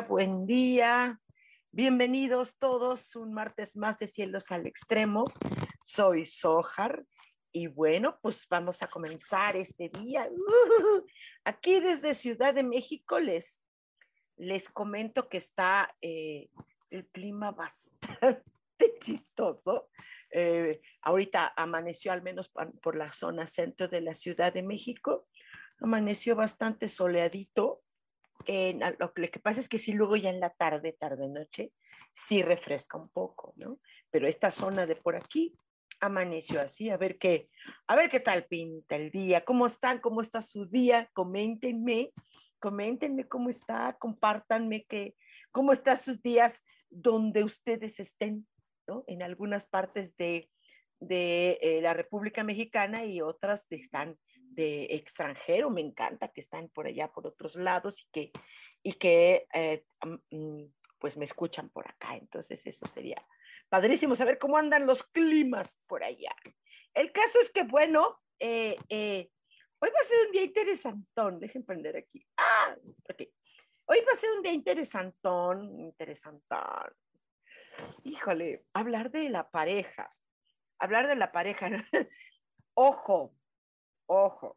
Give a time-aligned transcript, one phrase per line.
[0.00, 1.20] Buen día.
[1.72, 5.24] Bienvenidos todos un martes más de Cielos al Extremo.
[5.84, 7.04] Soy Sojar
[7.50, 10.28] y bueno, pues vamos a comenzar este día.
[11.44, 13.64] aquí desde Ciudad de México les,
[14.36, 16.50] les comento que está eh,
[16.90, 18.44] el clima bastante
[19.00, 19.88] chistoso.
[20.30, 22.50] Eh, ahorita amaneció al menos
[22.82, 25.26] por la zona centro de la Ciudad de México.
[25.80, 27.82] Amaneció bastante soleadito
[28.98, 31.72] lo que pasa es que si luego ya en la tarde, tarde, noche,
[32.12, 33.80] sí refresca un poco, ¿no?
[34.10, 35.54] Pero esta zona de por aquí
[36.00, 37.48] amaneció así, a ver qué,
[37.86, 42.12] a ver qué tal pinta el día, cómo están, cómo está su día, coméntenme,
[42.58, 45.14] coméntenme cómo está, compártanme que,
[45.52, 48.46] cómo están sus días donde ustedes estén,
[48.86, 49.04] ¿no?
[49.06, 50.50] En algunas partes de,
[51.00, 54.18] de eh, la República Mexicana y otras están
[54.56, 58.32] de extranjero, me encanta que están por allá, por otros lados y que,
[58.82, 59.84] y que eh,
[60.30, 60.64] mm,
[60.98, 62.16] pues me escuchan por acá.
[62.16, 63.24] Entonces eso sería
[63.68, 66.34] padrísimo saber cómo andan los climas por allá.
[66.94, 69.30] El caso es que, bueno, eh, eh,
[69.78, 71.38] hoy va a ser un día interesantón.
[71.38, 72.26] Dejen prender aquí.
[72.36, 72.74] Ah,
[73.10, 73.22] ok.
[73.88, 76.92] Hoy va a ser un día interesantón, interesantón.
[78.02, 80.10] Híjole, hablar de la pareja.
[80.78, 81.68] Hablar de la pareja.
[82.74, 83.35] Ojo,
[84.06, 84.56] ojo,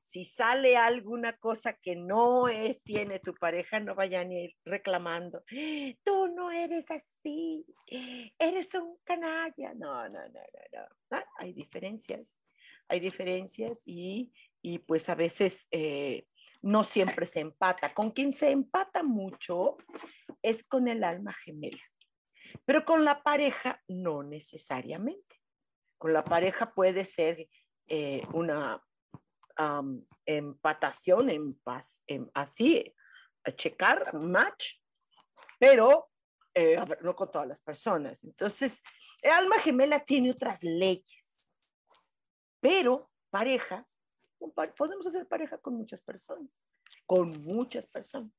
[0.00, 5.44] si sale alguna cosa que no es, tiene tu pareja, no vayan a ir reclamando,
[6.02, 7.64] tú no eres así,
[8.38, 9.72] eres un canalla.
[9.74, 10.86] No, no, no, no, no.
[11.12, 12.40] Ah, hay diferencias,
[12.88, 14.32] hay diferencias y,
[14.86, 16.26] pues a veces eh,
[16.62, 17.94] no siempre se empata.
[17.94, 19.76] Con quien se empata mucho
[20.42, 21.84] es con el alma gemela,
[22.64, 25.36] pero con la pareja no necesariamente.
[25.98, 27.46] Con la pareja puede ser
[27.90, 28.82] eh, una
[30.24, 32.94] empatación, en paz, en, así,
[33.44, 34.76] a checar, match,
[35.58, 36.08] pero
[36.54, 38.24] eh, no con todas las personas.
[38.24, 38.82] Entonces,
[39.20, 41.52] el alma gemela tiene otras leyes,
[42.60, 43.86] pero pareja,
[44.76, 46.64] podemos hacer pareja con muchas personas,
[47.04, 48.32] con muchas personas.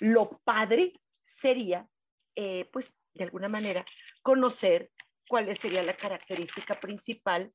[0.00, 0.92] Lo padre
[1.24, 1.88] sería,
[2.34, 3.86] eh, pues, de alguna manera,
[4.22, 4.90] conocer
[5.28, 7.52] cuál sería la característica principal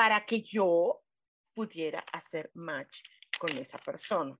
[0.00, 1.02] para que yo
[1.54, 3.02] pudiera hacer match
[3.38, 4.34] con esa persona,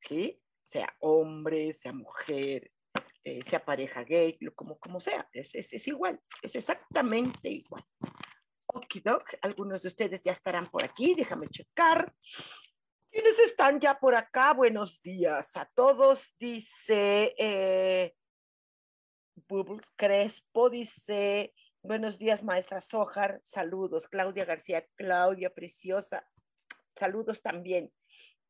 [0.00, 0.40] ¿sí?
[0.64, 2.70] Sea hombre, sea mujer,
[3.24, 7.82] eh, sea pareja gay, como, como sea, es, es, igual, es exactamente igual.
[8.66, 12.14] Okidok, algunos de ustedes ya estarán por aquí, déjame checar.
[13.10, 14.52] ¿Quiénes están ya por acá?
[14.52, 18.14] Buenos días a todos, dice eh,
[19.48, 21.52] Bubbles Crespo, dice
[21.84, 23.40] Buenos días, maestra Sojar.
[23.42, 24.06] Saludos.
[24.06, 26.24] Claudia García, Claudia Preciosa.
[26.94, 27.92] Saludos también.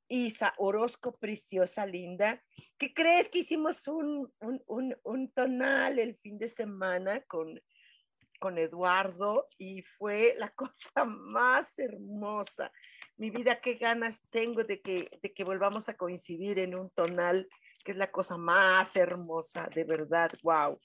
[0.07, 2.45] Isa Orozco, preciosa, linda.
[2.77, 7.59] ¿Qué crees que hicimos un, un, tonal el fin de semana con,
[8.39, 12.71] con Eduardo y fue la cosa más hermosa?
[13.17, 17.49] Mi vida, qué ganas tengo de que, de que volvamos a coincidir en un tonal,
[17.83, 20.79] que es la cosa más hermosa, de verdad, wow.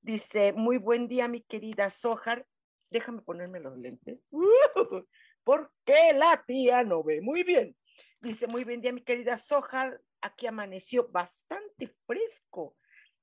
[0.00, 2.46] Dice, muy buen día, mi querida Sojar.
[2.90, 4.24] Déjame ponerme los lentes.
[5.44, 7.76] ¿Por qué la tía no ve muy bien?
[8.20, 10.00] Dice, muy buen día, mi querida Sojar.
[10.20, 12.76] Aquí amaneció bastante fresco.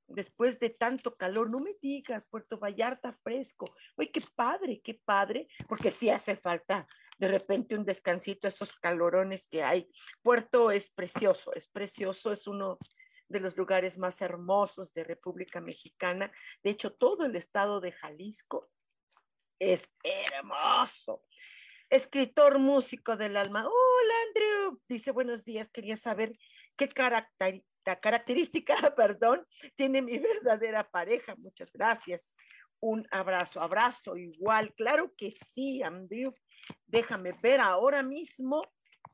[0.08, 3.74] Después de tanto calor, no me digas, Puerto Vallarta fresco.
[3.98, 6.88] Uy, qué padre, qué padre, porque sí hace falta
[7.18, 9.90] de repente un descansito, esos calorones que hay.
[10.22, 12.78] Puerto es precioso, es precioso, es uno
[13.28, 16.32] de los lugares más hermosos de República Mexicana.
[16.64, 18.70] De hecho, todo el estado de Jalisco
[19.60, 21.24] es hermoso.
[21.90, 23.66] escritor músico del alma.
[23.66, 24.82] Hola, Andrew.
[24.88, 26.38] Dice, buenos días, quería saber
[26.76, 29.46] qué característica, perdón,
[29.76, 31.36] tiene mi verdadera pareja.
[31.36, 32.36] Muchas gracias.
[32.80, 34.74] Un abrazo, abrazo igual.
[34.76, 36.34] Claro que sí, Andrew.
[36.86, 38.62] Déjame ver ahora mismo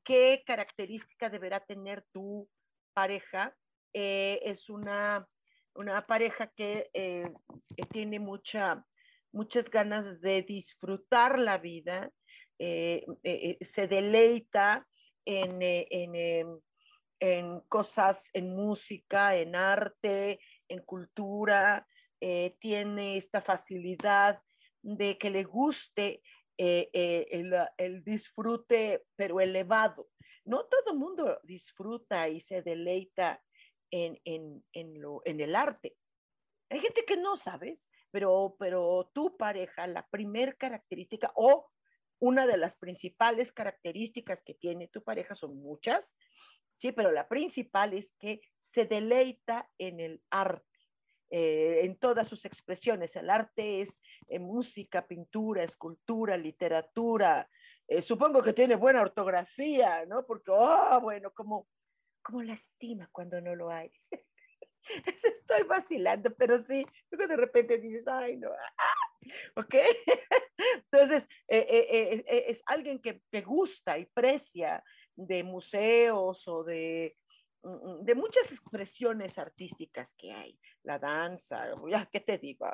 [0.04, 2.50] qué característica deberá tener tu
[2.94, 3.56] pareja.
[3.94, 5.28] Eh, es una,
[5.76, 7.32] una pareja que eh,
[7.92, 8.86] tiene mucha,
[9.34, 12.12] muchas ganas de disfrutar la vida,
[12.58, 13.06] eh,
[13.62, 14.88] se deleita
[15.26, 16.62] en, en,
[17.20, 21.88] en, cosas, en música, en arte, en cultura,
[22.60, 24.40] tiene esta facilidad
[24.84, 26.22] de que le guste
[26.56, 30.10] el, el, disfrute, pero elevado.
[30.46, 33.42] No todo mundo disfruta y se deleita
[33.92, 35.96] en, en, en, lo, en el arte.
[36.70, 37.90] Hay gente que no, ¿sabes?
[38.12, 41.70] Pero, pero tu pareja, la primer característica o
[42.20, 46.18] una de las principales características que tiene tu pareja son muchas,
[46.74, 50.66] sí, pero la principal es que se deleita en el arte.
[51.34, 53.16] Eh, en todas sus expresiones.
[53.16, 57.50] El arte es eh, música, pintura, escultura, literatura.
[57.88, 60.26] Eh, supongo que tiene buena ortografía, ¿no?
[60.26, 61.70] Porque, oh, bueno, como
[62.22, 63.92] como lastima cuando no lo hay.
[65.06, 68.50] Estoy vacilando, pero sí, luego de repente dices, ay, no,
[69.56, 69.76] ¿ok?
[70.92, 74.84] Entonces, eh, eh, eh, es alguien que, te gusta y precia
[75.16, 77.16] de museos o de,
[77.64, 82.68] mm, mm, de muchas expresiones artísticas que hay, la danza, ya, ¿qué te digo?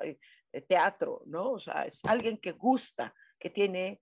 [0.68, 1.52] teatro, ¿no?
[1.52, 4.02] O sea, es alguien que gusta, que tiene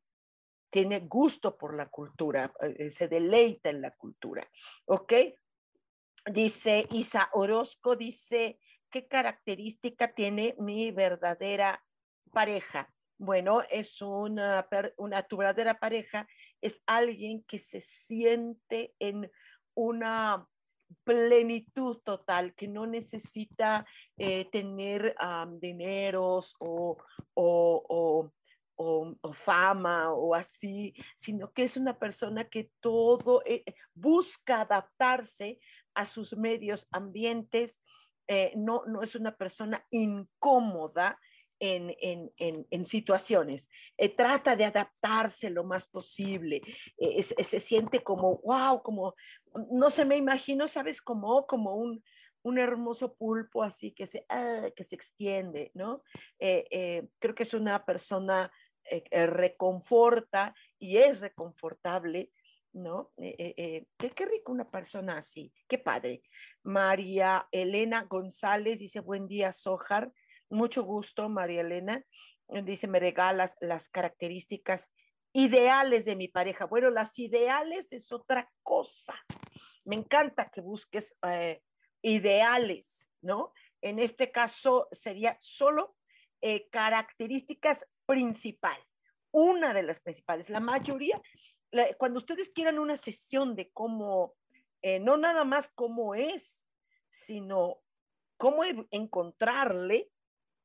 [0.76, 4.46] tiene gusto por la cultura, eh, se deleita en la cultura.
[4.84, 5.14] ¿Ok?
[6.30, 11.82] Dice Isa Orozco, dice, ¿qué característica tiene mi verdadera
[12.30, 12.94] pareja?
[13.18, 14.68] Bueno, es una,
[14.98, 16.28] una, tu verdadera pareja
[16.60, 19.32] es alguien que se siente en
[19.76, 20.46] una
[21.06, 23.86] plenitud total, que no necesita
[24.18, 25.16] eh, tener
[25.62, 26.98] dineros o,
[27.34, 28.30] o,
[29.34, 33.64] fama o así, sino que es una persona que todo eh,
[33.94, 35.60] busca adaptarse
[35.94, 37.82] a sus medios ambientes,
[38.28, 41.20] eh, no, no es una persona incómoda
[41.58, 41.96] en,
[42.38, 46.62] en, situaciones, eh, trata de adaptarse lo más posible,
[46.98, 49.16] se siente como, wow, como,
[49.72, 51.02] no se me imagino, ¿sabes?
[51.02, 52.04] Como, como un,
[52.44, 56.04] un hermoso pulpo así que se, ah, que se extiende, ¿no?
[56.38, 58.52] creo que es una persona
[58.92, 62.32] eh, eh, reconforta y es reconfortable,
[62.72, 63.12] ¿no?
[63.18, 66.22] Eh, qué, qué, rico una persona así, qué padre.
[66.62, 70.12] María Elena González dice, buen día, Sojar.
[70.50, 72.06] Mucho gusto, María Elena.
[72.64, 74.94] Dice, me regalas las características
[75.34, 76.66] ideales de mi pareja.
[76.66, 79.16] Bueno, las ideales es otra cosa.
[79.84, 81.18] Me encanta que busques
[82.04, 83.52] ideales, ¿no?
[83.82, 85.96] En este caso sería solo
[86.70, 88.78] características principal,
[89.32, 90.50] una de las principales.
[90.50, 91.22] La mayoría,
[91.98, 94.34] cuando ustedes quieran una sesión de cómo,
[94.82, 96.68] eh, no nada más cómo es,
[97.08, 97.82] sino
[98.38, 100.10] cómo encontrarle,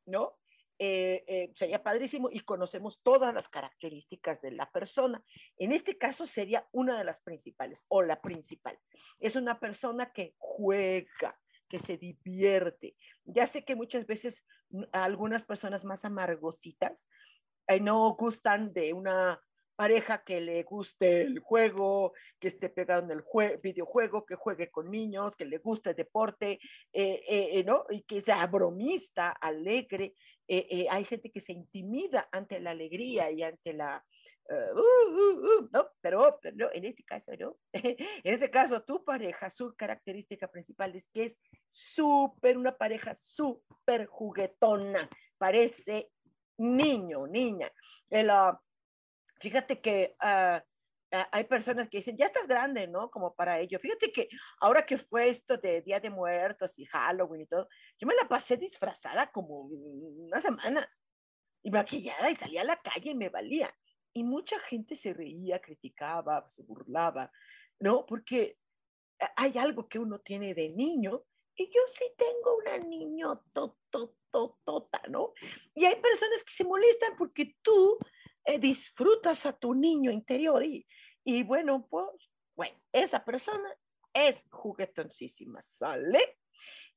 [0.06, 0.36] ¿no?
[0.82, 5.22] Eh, eh, sería padrísimo y conocemos todas las características de la persona.
[5.58, 8.78] En este caso sería una de las principales o la principal.
[9.18, 11.38] Es una persona que juega,
[11.68, 12.96] que se divierte.
[13.24, 14.46] Ya sé que muchas veces
[14.92, 17.08] algunas personas más amargositas
[17.66, 19.40] eh, no gustan de una
[19.80, 23.24] pareja que le guste el juego, que esté pegado en el
[23.62, 26.60] videojuego, que juegue con niños, que le guste el deporte,
[26.92, 27.86] eh, eh, ¿no?
[27.88, 30.12] Y que sea bromista, alegre.
[30.46, 34.04] hay gente que se intimida ante la alegría y ante la...
[34.50, 37.56] Uh, uh, uh, no, pero, pero en este caso, ¿no?
[37.72, 41.38] en este caso, tu pareja, su característica principal es que es
[41.70, 45.08] súper, una pareja súper juguetona.
[45.38, 46.10] Parece
[46.58, 47.72] niño, niña.
[49.40, 50.62] Fíjate que ah,
[51.32, 53.10] hay personas que dicen, ya estás grande, ¿no?
[53.10, 53.78] Como para ello.
[53.80, 54.28] Fíjate que
[54.60, 57.68] ahora que fue esto de Día de Muertos y Halloween y todo,
[57.98, 60.88] yo me la pasé disfrazada como una semana
[61.62, 63.74] y maquillada y salía a la calle y me valía.
[64.12, 67.30] Y mucha gente se reía, criticaba, se burlaba,
[67.80, 68.06] ¿no?
[68.06, 68.58] Porque
[69.36, 71.24] hay algo que uno tiene de niño
[71.56, 75.32] y yo sí tengo una niño tota, ¿no?
[75.74, 77.98] Y hay personas que se molestan porque tú
[78.44, 80.86] eh, disfrutas a tu niño interior y,
[81.24, 82.06] y bueno, pues,
[82.56, 83.68] bueno, esa persona
[84.12, 86.38] es juguetoncísima, ¿sale?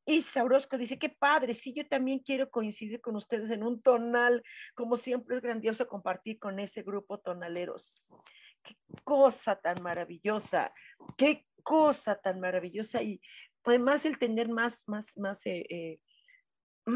[0.06, 4.44] Y Saurosco dice, qué padre, sí, yo también quiero coincidir con ustedes en un tonal,
[4.76, 8.14] como siempre es grandioso compartir con ese grupo tonaleros.
[8.64, 10.74] Qué cosa tan maravillosa,
[11.18, 13.22] qué cosa tan maravillosa y
[13.64, 16.00] además el tener más, más, más, eh, eh,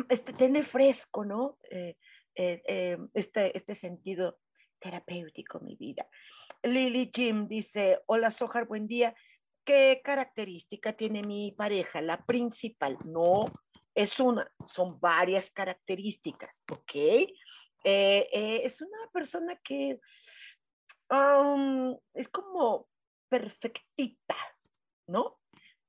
[0.09, 1.57] este, tener fresco, ¿no?
[1.71, 1.95] Eh,
[2.37, 4.39] este, este sentido
[4.79, 6.07] terapéutico, mi vida.
[6.63, 9.15] Lily Jim dice, hola Sojar, buen día.
[9.63, 12.01] ¿Qué característica tiene mi pareja?
[12.01, 13.45] La principal, no
[13.97, 16.95] es una, son varias características, ¿ok?
[16.95, 17.29] Eh,
[17.83, 19.99] eh, es una persona que
[22.13, 22.87] es como
[23.27, 24.35] perfectita,
[25.07, 25.39] ¿no?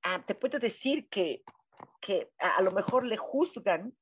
[0.02, 1.42] Ah, te puedo decir que,
[2.00, 3.94] que a, lo mejor le juzgan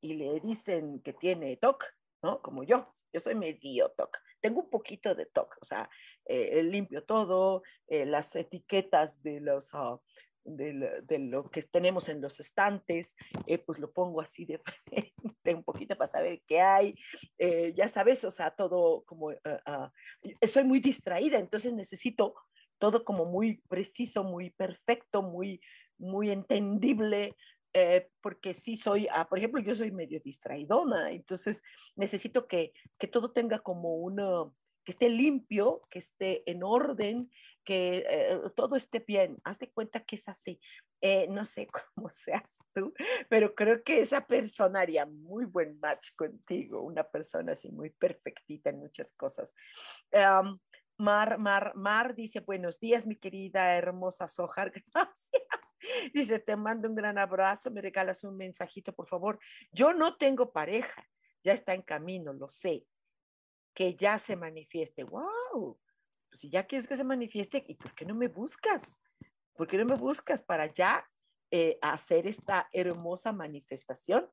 [0.00, 1.84] y le dicen que tiene TOC,
[2.22, 2.40] ¿no?
[2.42, 5.88] Como yo, yo soy medio TOC tengo un poquito de TOC, o sea,
[6.24, 9.70] eh, limpio todo, eh, las etiquetas de los...
[9.74, 9.98] Ah,
[10.42, 13.14] de, lo que tenemos en los estantes,
[13.46, 16.94] eh, pues lo pongo así de frente un poquito para saber qué hay,
[17.74, 19.92] ya sabes, o sea, todo como, ah, ah,
[20.48, 22.34] soy muy distraída, entonces necesito
[22.78, 25.60] todo como muy preciso, muy perfecto, muy,
[25.98, 27.36] muy entendible,
[27.72, 31.62] eh, porque sí soy, ah, por ejemplo, yo soy medio distraidona, entonces
[31.96, 37.30] necesito que, que todo tenga como uno, que esté limpio, que esté en orden,
[37.64, 39.38] que eh, todo esté bien.
[39.44, 40.60] Haz de cuenta que es así.
[41.00, 42.92] Eh, no sé cómo seas tú,
[43.28, 48.70] pero creo que esa persona haría muy buen match contigo, una persona así muy perfectita
[48.70, 49.54] en muchas cosas.
[51.00, 55.42] Mar, Mar, Mar dice, buenos días, mi querida hermosa Sojar, gracias.
[56.14, 59.38] Dice, te mando un gran abrazo, me regalas un mensajito, por favor.
[59.72, 61.06] Yo no tengo pareja,
[61.42, 62.86] ya está en camino, lo sé.
[63.74, 65.04] Que ya se manifieste.
[65.04, 65.78] ¡Wow!
[66.32, 69.02] Si ya quieres que se manifieste, ¿y por qué no me buscas?
[69.54, 71.08] ¿Por qué no me buscas para ya
[71.50, 74.28] eh, hacer esta hermosa manifestación?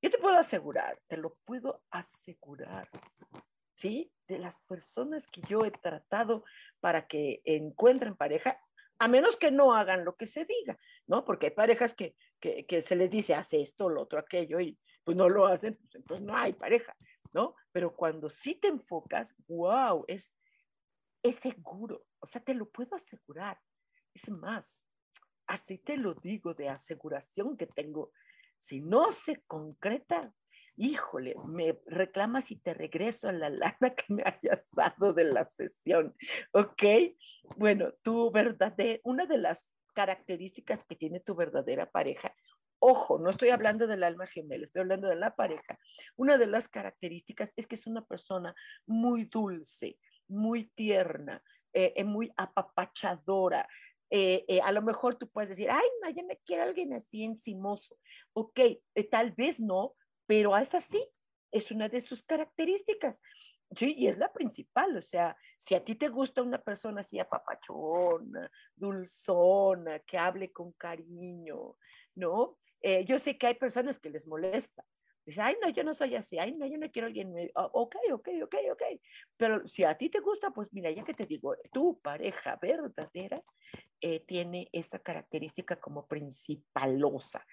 [0.00, 2.88] Yo te puedo asegurar, te lo puedo asegurar,
[3.74, 4.12] ¿sí?
[4.28, 6.44] De las personas que yo he tratado
[6.80, 8.60] para que encuentren pareja,
[8.98, 11.24] a menos que no hagan lo que se diga, ¿no?
[11.24, 15.16] Porque hay parejas que, que, se les dice, hace esto, lo otro, aquello, y pues
[15.16, 16.96] no lo hacen, pues entonces no hay pareja,
[17.32, 17.54] ¿no?
[17.72, 20.34] Pero cuando sí te enfocas, wow, es,
[21.22, 23.58] es seguro, o sea, te lo puedo asegurar.
[24.14, 24.84] Es más,
[25.46, 28.12] así te lo digo de aseguración que tengo.
[28.58, 30.34] Si no se concreta,
[30.78, 36.14] híjole, me reclamas y te regreso la lana que me hayas dado de la sesión,
[36.52, 36.82] ¿ok?
[37.56, 42.32] Bueno, tu verdadera, una de las características que tiene tu verdadera pareja,
[42.78, 45.78] ojo, no estoy hablando del alma gemela, estoy hablando de la pareja.
[46.16, 48.54] Una de las características es que es una persona
[48.86, 51.42] muy dulce, muy tierna,
[51.72, 53.68] eh, eh, muy apapachadora,
[54.10, 57.24] eh, a lo mejor tú puedes decir, ay, no, yo no quiero a alguien así
[57.24, 57.98] encimoso.
[58.32, 58.58] Ok,
[59.10, 59.96] tal vez no,
[60.28, 61.02] pero es así,
[61.50, 63.22] es una de sus características.
[63.74, 67.18] Sí, y es la principal, o sea, si a ti te gusta una persona así
[67.18, 71.76] apapachona, dulzona, que hable con cariño,
[72.14, 72.58] ¿no?
[72.80, 74.84] Eh, yo sé que hay personas que les molesta.
[75.24, 77.34] Dice, ay, no, yo no soy así, ay, no, yo no quiero alguien.
[77.54, 78.82] Oh, ok, ok, ok, ok.
[79.36, 83.42] Pero si a ti te gusta, pues mira, ya que te digo, tu pareja verdadera
[84.00, 87.44] eh, tiene esa característica como principalosa.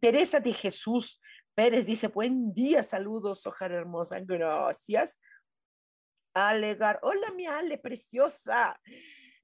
[0.00, 1.20] Teresa de Jesús
[1.56, 5.18] Pérez dice, buen día, saludos, Ojar hermosa, gracias.
[6.34, 8.78] Alegar, hola mi Ale, preciosa.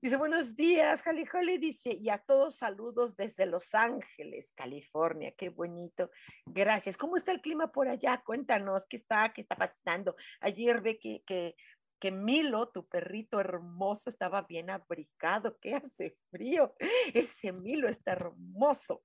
[0.02, 5.48] Dice, buenos días, Jali Jali, dice, y a todos saludos desde Los Ángeles, California, qué
[5.48, 6.10] bonito.
[6.44, 6.98] Gracias.
[6.98, 8.22] ¿Cómo está el clima por allá?
[8.26, 10.14] Cuéntanos, ¿qué está, qué está pasando?
[10.42, 11.56] Ayer ve que, que,
[11.98, 16.74] que Milo, tu perrito hermoso, estaba bien abrigado, que hace frío.
[17.14, 19.02] Ese Milo está hermoso.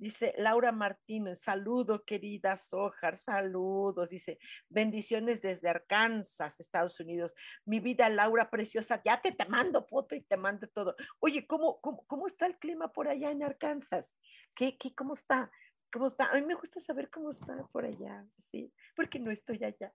[0.00, 4.08] Dice Laura Martínez, saludo querida Sojar, saludos.
[4.08, 4.38] Dice,
[4.70, 7.34] bendiciones desde Arkansas, Estados Unidos.
[7.66, 10.96] Mi vida, Laura preciosa, ya te, te mando foto y te mando todo.
[11.18, 14.16] Oye, ¿cómo, cómo, cómo está el clima por allá en Arkansas?
[14.56, 15.50] ¿Qué, qué, ¿Cómo está?
[15.92, 16.30] ¿Cómo está?
[16.30, 18.72] A mí me gusta saber cómo está por allá, ¿sí?
[18.96, 19.92] Porque no estoy allá.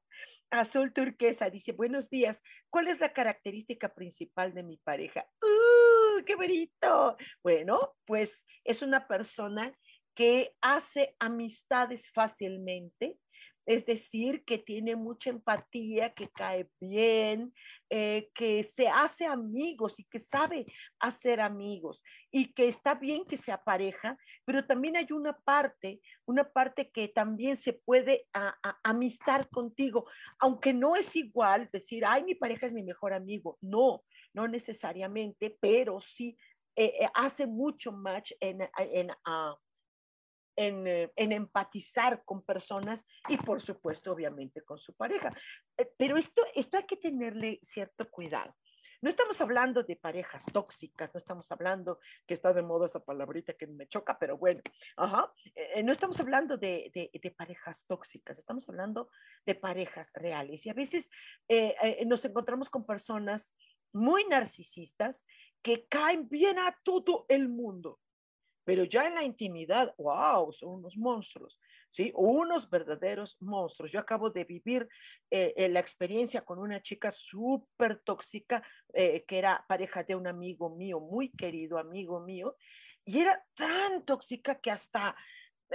[0.52, 2.44] Azul turquesa dice, buenos días.
[2.70, 5.26] ¿Cuál es la característica principal de mi pareja?
[5.42, 7.18] ¡Uh, qué bonito!
[7.42, 9.74] Bueno, pues es una persona
[10.16, 13.20] que hace amistades fácilmente,
[13.66, 17.52] es decir, que tiene mucha empatía, que cae bien,
[17.90, 20.68] eh, que se hace amigos y que sabe
[21.00, 26.48] hacer amigos y que está bien que sea pareja, pero también hay una parte, una
[26.48, 28.28] parte que también se puede
[28.84, 30.06] amistar contigo,
[30.40, 34.04] aunque no es igual decir, ay, mi pareja es mi mejor amigo, no,
[34.34, 36.38] no necesariamente, pero sí
[36.76, 39.56] eh, eh, hace mucho match en, en, ah,
[40.56, 45.32] en, eh, en, empatizar con personas y por supuesto, obviamente, con su pareja.
[45.78, 48.56] Eh, pero esto, esto hay que tenerle cierto cuidado.
[49.02, 53.54] No estamos hablando de parejas tóxicas, no estamos hablando, que está de moda esa palabrita
[53.54, 54.62] que me choca, pero bueno,
[54.96, 59.10] ajá, eh, no estamos hablando de, de, parejas tóxicas, estamos hablando
[59.46, 60.66] de parejas reales.
[60.66, 61.10] Y a veces
[62.06, 63.54] nos encontramos con personas
[63.96, 65.26] muy narcisistas
[65.62, 68.00] que caen bien a todo el mundo,
[68.66, 71.60] pero ya en la intimidad, wow, son unos monstruos.
[71.96, 72.12] ¿sí?
[72.16, 73.92] Unos verdaderos monstruos.
[73.92, 74.90] Yo acabo de vivir
[75.32, 80.28] eh, eh, la experiencia con una chica súper tóxica, eh, que era pareja de un
[80.28, 82.58] amigo mío, muy querido amigo mío,
[83.06, 85.16] y era tan tóxica que hasta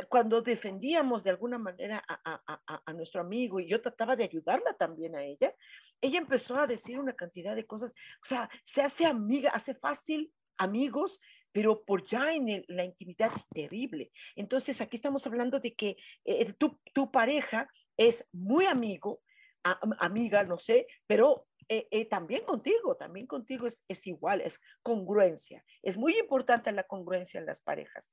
[0.09, 4.75] cuando defendíamos de alguna manera a, a, a, nuestro amigo y yo trataba de ayudarla
[4.75, 5.55] también a ella,
[6.01, 7.93] ella empezó a decir una cantidad de cosas,
[8.23, 11.21] o sea, se hace amiga, hace fácil amigos
[11.53, 14.11] pero por ya en la intimidad es terrible.
[14.37, 19.21] Entonces, aquí estamos hablando de que eh, tu, tu, pareja es muy amigo,
[19.63, 25.65] amiga, no sé, pero eh, eh, también contigo, también contigo es, es igual, es congruencia.
[25.83, 28.11] Es muy importante la congruencia en las parejas.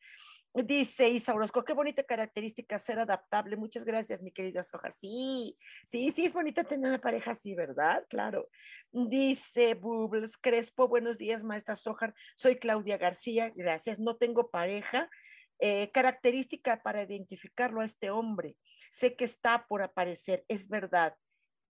[0.65, 3.55] Dice Isa Orozco, qué bonita característica ser adaptable.
[3.57, 4.89] Muchas gracias, mi querida Soja.
[4.89, 8.03] Sí, sí, sí, es bonita tener una pareja así, ¿verdad?
[8.09, 8.49] Claro.
[8.91, 12.15] Dice Bubbles Crespo, buenos días, maestra Sojar.
[12.35, 13.99] Soy Claudia García, gracias.
[13.99, 15.11] No tengo pareja.
[15.59, 18.55] Eh, característica para identificarlo a este hombre.
[18.91, 21.15] Sé que está por aparecer, es verdad.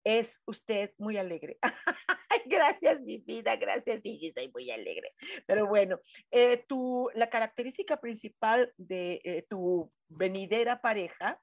[0.05, 1.59] Es usted muy alegre.
[2.45, 5.13] gracias, mi vida, gracias, sí, estoy muy alegre.
[5.45, 5.99] Pero bueno,
[6.31, 11.39] eh, tu, la característica principal de eh, tu venidera pareja,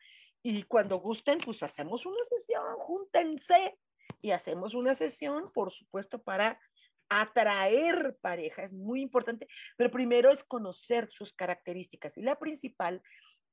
[0.46, 3.78] y cuando gusten, pues hacemos una sesión, júntense
[4.20, 6.60] y hacemos una sesión, por supuesto, para
[7.08, 12.18] atraer pareja, es muy importante, pero primero es conocer sus características.
[12.18, 13.02] Y la principal,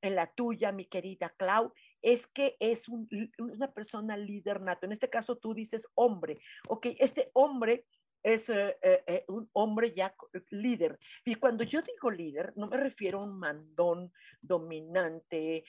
[0.02, 1.72] en la tuya, mi querida Clau,
[2.02, 4.86] es que es una persona líder nato.
[4.86, 6.38] En este caso tú dices hombre.
[6.68, 7.86] Ok, este hombre
[8.22, 10.14] es eh, eh, eh, un hombre ya
[10.50, 10.98] líder.
[11.24, 15.64] Y cuando yo digo líder, no me refiero a un mandón dominante,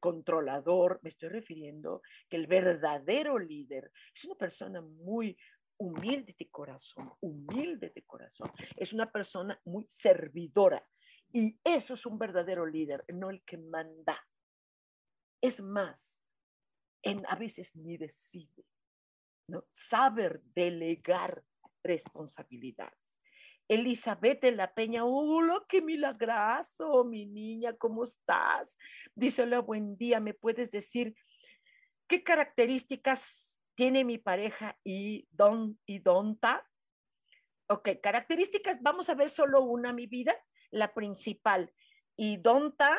[0.00, 5.36] controlador, me estoy refiriendo que el verdadero líder es una persona muy
[5.76, 8.50] humilde de corazón, humilde de corazón.
[8.76, 10.84] Es una persona muy servidora.
[11.32, 14.24] Y eso es un verdadero líder, no el que manda.
[15.44, 16.22] Es más,
[17.02, 18.64] en, a veces ni decide,
[19.46, 19.66] ¿no?
[19.70, 21.44] Saber delegar
[21.82, 23.20] responsabilidades.
[23.68, 28.78] Elizabeth de la Peña, hola, qué milagroso, mi niña, ¿cómo estás?
[29.14, 31.14] Dice, buen día, ¿me puedes decir
[32.06, 36.66] qué características tiene mi pareja y don y donta?
[37.68, 40.34] Ok, características, vamos a ver solo una, mi vida,
[40.70, 41.70] la principal.
[42.16, 42.98] Y donta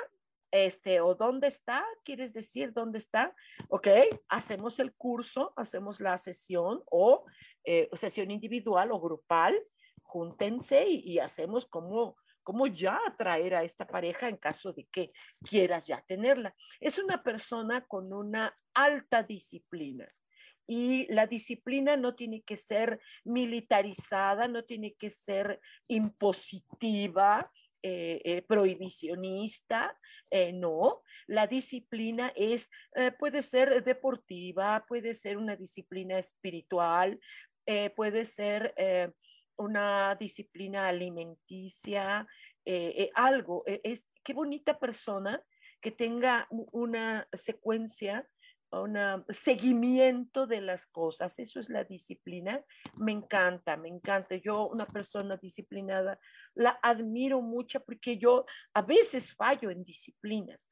[0.55, 3.35] este, o dónde está, quieres decir dónde está,
[3.67, 3.87] ok,
[4.29, 7.25] hacemos el curso, hacemos la sesión o
[7.65, 9.53] eh, sesión individual o grupal,
[10.01, 15.11] júntense y, hacemos como, como ya atraer a esta pareja en caso de que
[15.43, 16.55] quieras ya tenerla.
[16.79, 20.07] Es una persona con una alta disciplina.
[20.67, 27.51] Y la disciplina no tiene que ser militarizada, no tiene que ser impositiva,
[27.87, 29.95] eh, eh, prohibicionista,
[30.31, 31.03] eh, no.
[31.27, 32.71] La disciplina es,
[33.19, 37.19] puede ser deportiva, puede ser una disciplina espiritual,
[37.95, 38.73] puede ser
[39.55, 42.27] una disciplina alimenticia,
[43.13, 43.63] algo.
[43.65, 45.43] es, qué bonita persona
[45.79, 48.27] que tenga una secuencia
[48.71, 51.39] un seguimiento de las cosas.
[51.39, 52.63] Eso es la disciplina.
[52.97, 54.35] Me encanta, me encanta.
[54.35, 56.19] Yo, una persona disciplinada,
[56.53, 60.69] la admiro mucho porque yo a veces fallo en disciplinas.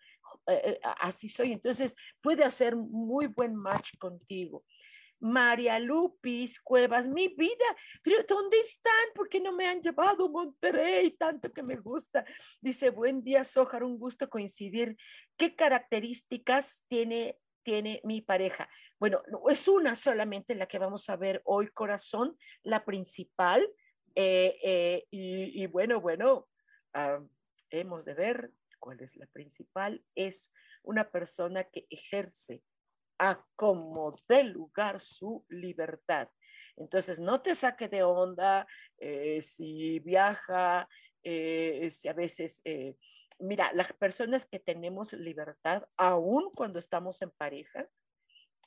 [0.47, 1.53] Eh, eh, así soy.
[1.53, 4.63] Entonces, puede hacer muy buen match contigo.
[5.23, 8.91] María Lupis Cuevas, mi vida, pero ¿dónde están?
[9.15, 11.11] ¿Por qué no me han llevado a Monterrey?
[11.11, 12.25] Tanto que me gusta.
[12.59, 14.97] Dice, buen día, Sojar, un gusto coincidir.
[15.37, 18.69] ¿Qué características tiene tiene mi pareja.
[18.99, 23.67] Bueno, es una solamente la que vamos a ver hoy, corazón, la principal.
[24.15, 26.47] Eh, eh, y, bueno, bueno,
[26.93, 27.19] ah,
[27.69, 30.03] hemos de ver cuál es la principal.
[30.15, 30.51] Es
[30.83, 32.61] una persona que ejerce
[33.19, 36.29] a como de lugar su libertad.
[36.75, 40.87] Entonces, no te saque de onda eh, si viaja,
[41.23, 42.61] si a veces
[43.39, 47.87] mira, las personas que tenemos libertad, aún cuando estamos en pareja,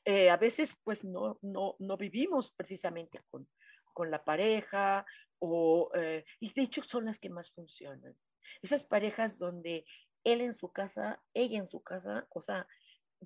[0.05, 3.49] eh, a veces pues no, no, no vivimos precisamente con,
[3.93, 5.05] con la pareja
[5.39, 8.17] o, eh, y de hecho son las que más funcionan.
[8.63, 9.85] Esas parejas donde
[10.23, 12.67] él en su casa, ella en su casa, o sea,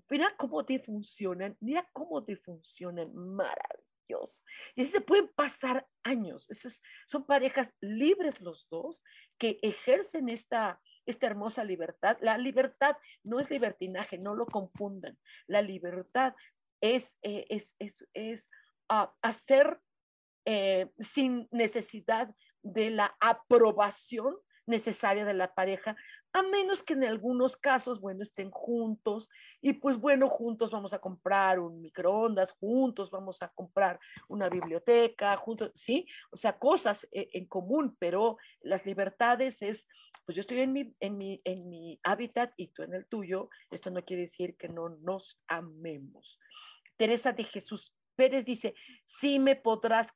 [0.08, 4.42] mira cómo te funcionan, mira cómo te funcionan, maravilloso.
[4.74, 6.48] Y así se pueden pasar años.
[6.50, 9.04] Esas son parejas libres los dos
[9.38, 12.18] que ejercen esta, esta hermosa libertad.
[12.20, 15.18] La libertad no es libertinaje, no lo confundan.
[15.46, 16.34] La libertad
[16.80, 18.50] es, eh, es, es, es
[18.90, 19.80] uh, hacer
[20.46, 24.36] eh, sin necesidad de la aprobación
[24.70, 25.96] necesaria de la pareja,
[26.32, 29.28] a menos que en algunos casos, bueno, estén juntos
[29.60, 35.36] y pues bueno, juntos vamos a comprar un microondas, juntos vamos a comprar una biblioteca,
[35.36, 36.06] juntos, ¿sí?
[36.30, 39.88] O sea, cosas eh, en común, pero las libertades es,
[40.24, 43.50] pues yo estoy en mi, en, mi, en mi hábitat y tú en el tuyo,
[43.70, 46.38] esto no quiere decir que no nos amemos.
[46.96, 50.14] Teresa de Jesús Pérez dice, sí me podrás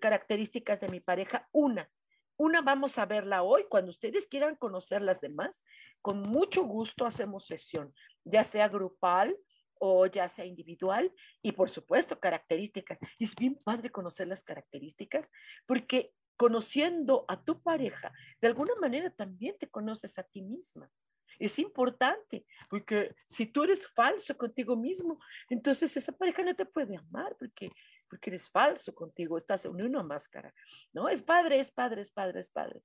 [0.00, 1.88] características de mi pareja, una,
[2.36, 3.64] una vamos a verla hoy.
[3.68, 5.64] Cuando ustedes quieran conocer las demás,
[6.00, 9.36] con mucho gusto hacemos sesión, ya sea grupal
[9.78, 12.98] o ya sea individual y por supuesto características.
[13.18, 15.28] Y es bien padre conocer las características
[15.66, 20.90] porque conociendo a tu pareja, de alguna manera también te conoces a ti misma.
[21.38, 25.18] Es importante, porque si tú eres falso contigo mismo,
[25.48, 27.70] entonces esa pareja no te puede amar, porque
[28.12, 30.52] porque eres falso contigo, estás en una máscara,
[30.92, 31.08] ¿no?
[31.08, 32.82] Es padre, es padre, es padre, es padre.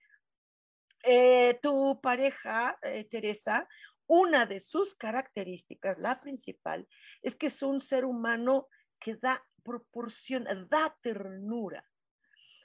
[1.03, 3.67] Eh, tu pareja, eh, Teresa,
[4.05, 6.87] una de sus características, la principal,
[7.21, 8.69] es que es un ser humano
[9.01, 11.83] que da proporción, da ternura.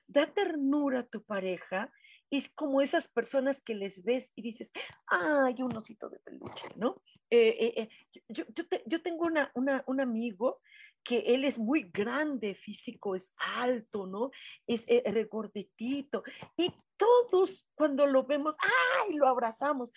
[0.07, 1.91] Da ternura a tu pareja.
[2.31, 4.71] Es como esas personas que les ves y dices,
[5.09, 7.03] ay, un osito de peluche, ¿no?
[7.29, 7.89] Eh,
[8.29, 8.45] yo,
[8.87, 10.61] yo, tengo una, una, un amigo
[11.05, 14.31] que él es muy grande, físico, es alto, ¿no?
[14.67, 16.23] Es eh, regordetito.
[16.57, 19.15] Y todos cuando lo vemos, ¡ay!
[19.15, 19.91] Lo abrazamos.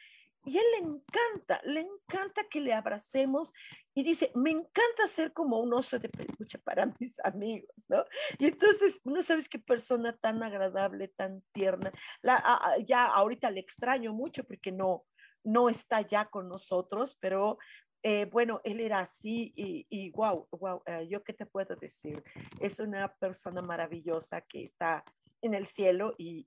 [0.45, 3.51] Y él le encanta, le encanta que le abracemos
[3.95, 8.05] y dice, me encanta ser como un oso de peluche para mis amigos, ¿no?
[8.37, 11.91] Y entonces, no sabes qué persona tan agradable, tan tierna.
[12.85, 15.05] Ya ahorita le extraño mucho porque no,
[15.43, 17.57] no está ya con nosotros, pero
[18.07, 22.23] eh, bueno, él era así y, y wow, wow, eh, yo qué te puedo decir,
[22.59, 25.03] es una persona maravillosa que está
[25.41, 26.45] en el cielo y,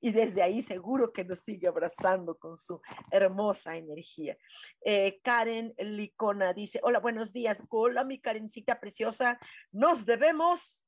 [0.00, 4.36] y, desde ahí seguro que nos sigue abrazando con su hermosa energía.
[4.84, 9.40] Eh, Karen Licona dice, hola, buenos días, hola mi Karencita preciosa,
[9.72, 10.84] nos debemos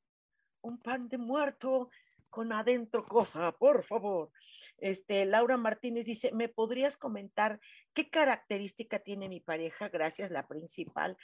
[0.60, 1.90] un pan de muerto
[2.32, 4.32] con adentro cosa, por favor.
[4.78, 7.60] Este, Laura Martínez dice, ¿me podrías comentar
[7.92, 9.90] qué característica tiene mi pareja?
[9.90, 11.18] Gracias, la principal.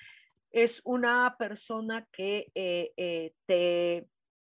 [0.50, 4.06] Es una persona que eh, eh, te,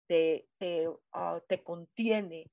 [0.08, 2.50] te, te, ah, te contiene,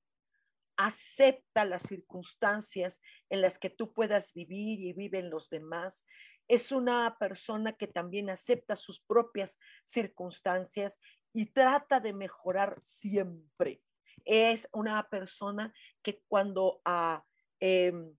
[0.76, 6.04] acepta las circunstancias en las que tú puedas vivir y viven los demás.
[6.48, 10.98] Es una persona que también acepta sus propias circunstancias
[11.32, 13.80] y trata de mejorar siempre
[14.24, 17.24] es una persona que cuando ah,
[17.60, 18.16] em,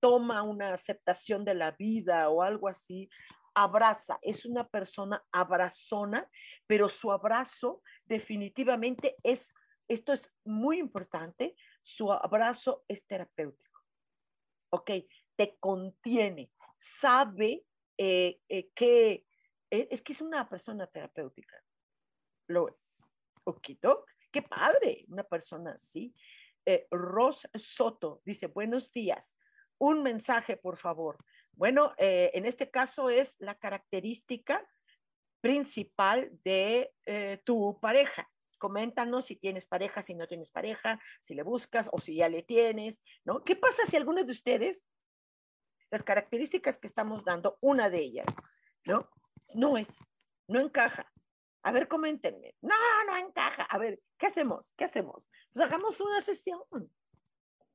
[0.00, 3.08] toma una aceptación de la vida o algo así,
[3.54, 6.28] abraza, es una persona abrazona,
[6.66, 9.54] pero su abrazo definitivamente es,
[9.88, 13.80] esto es muy importante, su abrazo es terapéutico.
[14.70, 14.90] Ok,
[15.36, 17.64] te contiene, sabe
[17.96, 19.24] eh, eh, que
[19.70, 21.56] eh, es que es una persona terapéutica,
[22.48, 23.02] lo es.
[23.44, 26.12] Okito, Qué padre, una persona así.
[26.66, 29.38] Eh, Ros Soto dice, buenos días.
[29.78, 31.24] Un mensaje, por favor.
[31.52, 34.68] Bueno, eh, en este caso es la característica
[35.40, 38.28] principal de eh, tu pareja.
[38.58, 42.42] Coméntanos si tienes pareja, si no tienes pareja, si le buscas o si ya le
[42.42, 43.44] tienes, ¿no?
[43.44, 44.88] ¿Qué pasa si alguno de ustedes,
[45.92, 48.26] las características que estamos dando, una de ellas,
[48.84, 49.08] ¿no?
[49.54, 50.00] No es,
[50.48, 51.13] no encaja.
[51.64, 52.54] A ver, coméntenme.
[52.60, 52.74] No,
[53.06, 53.62] no encaja.
[53.64, 54.74] A ver, ¿qué hacemos?
[54.76, 55.30] ¿Qué hacemos?
[55.52, 56.60] Pues hagamos una sesión.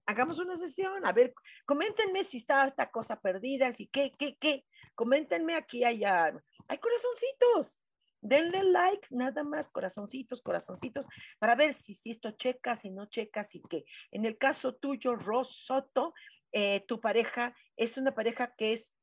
[0.06, 1.06] Hagamos una sesión.
[1.08, 1.34] A ver,
[1.66, 4.64] coméntenme si está esta cosa perdida, si qué, qué, qué.
[4.94, 6.32] Coméntenme aquí, allá.
[6.68, 7.82] Hay corazoncitos.
[8.22, 11.08] Denle like, nada más, corazoncitos, corazoncitos,
[11.40, 13.86] para ver si, esto checa, si no checa, si qué.
[14.12, 16.14] En el caso tuyo, Ros Soto,
[16.52, 18.94] eh, tu pareja es una pareja que es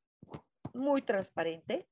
[0.73, 1.89] muy transparente,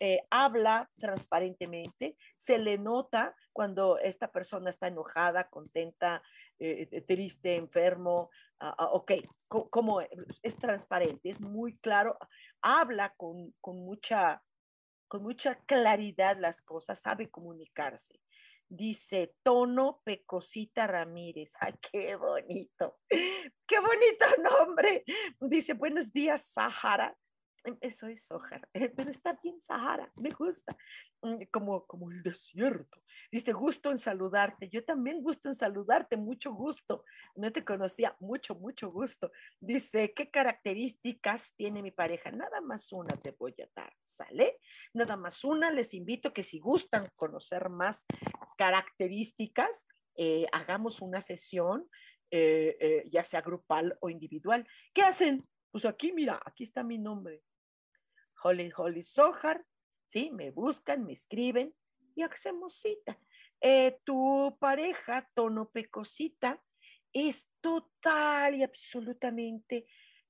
[0.00, 6.22] eh, habla transparentemente, se le nota cuando esta persona está enojada, contenta,
[6.58, 8.30] eh, eh, triste, enfermo,
[8.60, 9.12] ah, ok,
[9.48, 10.00] como
[10.42, 12.18] es transparente, es muy claro,
[12.60, 14.42] habla con, con, mucha,
[15.08, 18.20] con mucha claridad las cosas, sabe comunicarse.
[18.66, 21.52] Dice Tono Pecosita Ramírez.
[21.60, 22.98] Ay, qué bonito.
[23.08, 25.04] Qué bonito nombre.
[25.38, 27.14] Dice, buenos días, Sahara.
[27.80, 30.76] Eso es Sojar, pero está bien Sahara, me gusta,
[31.22, 33.02] mm, como, como el desierto.
[33.30, 34.68] Dice, gusto en saludarte.
[34.68, 37.04] Yo también gusto en saludarte, mucho gusto.
[37.36, 39.32] No te conocía, mucho, mucho gusto.
[39.60, 42.30] Dice, ¿qué características tiene mi pareja?
[42.30, 44.60] Nada más una te voy a dar, ¿sale?
[44.92, 45.70] Nada más una.
[45.70, 48.04] Les invito que si gustan conocer más
[48.58, 51.88] características, eh, hagamos una sesión,
[52.30, 54.66] eh, eh, ya sea grupal o individual.
[54.92, 55.44] ¿Qué hacen?
[55.70, 57.42] Pues aquí, mira, aquí está mi nombre.
[58.44, 59.64] Holly Holly Sohar,
[60.04, 60.30] ¿sí?
[60.30, 61.74] Me buscan, me escriben
[62.14, 63.18] y hacemos cita.
[63.60, 66.62] Eh, tu pareja, Tono Pecosita,
[67.12, 69.86] es total y absolutamente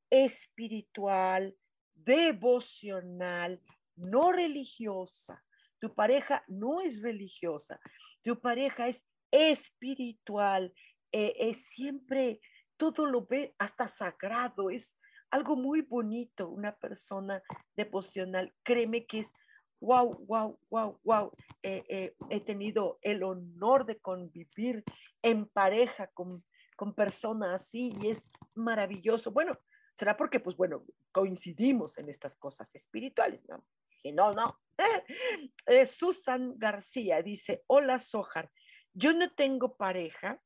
[0.08, 1.56] espiritual,
[1.92, 3.60] devocional,
[3.96, 5.42] no religiosa.
[5.80, 7.80] Tu pareja no es religiosa,
[8.22, 10.72] tu pareja es espiritual,
[11.10, 12.40] eh, es siempre,
[12.76, 14.98] todo lo ve hasta sagrado, es
[15.34, 17.42] algo muy bonito, una persona
[17.74, 18.54] devocional.
[18.62, 19.32] Créeme que es
[19.80, 21.32] wow, wow, wow, wow.
[21.60, 24.84] He tenido el honor de convivir
[25.22, 26.44] en pareja con,
[26.76, 29.32] con personas así y es maravilloso.
[29.32, 29.58] Bueno,
[29.92, 33.64] será porque, pues bueno, coincidimos en estas cosas espirituales, ¿no?
[34.02, 34.60] Si no, no.
[35.66, 38.52] Eh, Susan García dice, hola Sojar,
[38.92, 40.40] yo no tengo pareja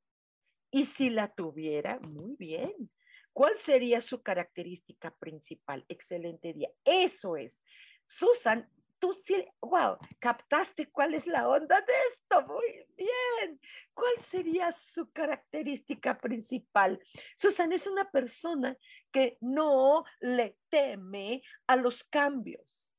[0.70, 2.90] y si la tuviera, muy bien.
[3.38, 5.85] ¿Cuál sería su característica principal?
[5.88, 6.70] Excelente día.
[6.85, 7.62] Eso es.
[8.05, 12.44] Susan, tú sí, wow, captaste cuál es la onda de esto.
[12.48, 13.61] Muy bien.
[13.94, 17.01] ¿Cuál sería su característica principal?
[17.37, 18.77] Susan es una persona
[19.12, 22.90] que no le teme a los cambios.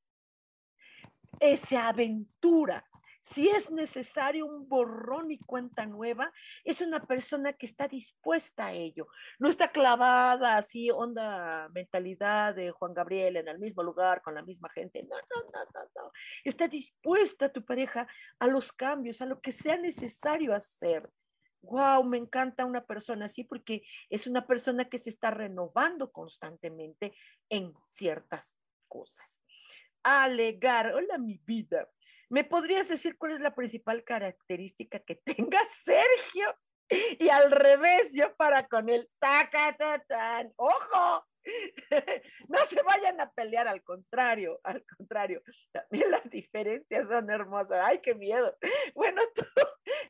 [1.57, 2.88] Se aventura,
[3.21, 6.31] si es necesario un borrón y cuenta nueva,
[6.63, 9.07] es una persona que está dispuesta a ello.
[9.39, 14.41] No está clavada así, onda mentalidad de Juan Gabriel en el mismo lugar, con la
[14.41, 15.03] misma gente.
[15.03, 16.11] No, no, no, no, no.
[16.43, 18.07] Está dispuesta tu pareja
[18.39, 21.09] a los cambios, a lo que sea necesario hacer.
[21.61, 27.13] Wow, me encanta una persona así porque es una persona que se está renovando constantemente
[27.49, 29.43] en ciertas cosas.
[30.03, 31.89] Alegar, hola mi vida.
[32.29, 36.55] ¿Me podrías decir cuál es la principal característica que tenga Sergio?
[37.19, 39.75] Y al revés, yo para con él, taca,
[40.07, 41.23] tan, ojo,
[42.47, 47.99] no se vayan a pelear, al contrario, al contrario, también las diferencias son hermosas, ay,
[48.01, 48.55] qué miedo.
[48.95, 49.21] Bueno,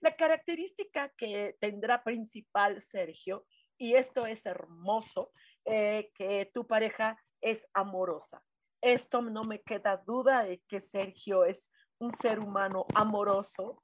[0.01, 3.45] la característica que tendrá principal Sergio,
[3.77, 5.31] y esto es hermoso,
[5.65, 8.41] eh, que tu pareja es amorosa.
[8.81, 13.81] Esto no me queda duda de que Sergio es un ser humano amoroso.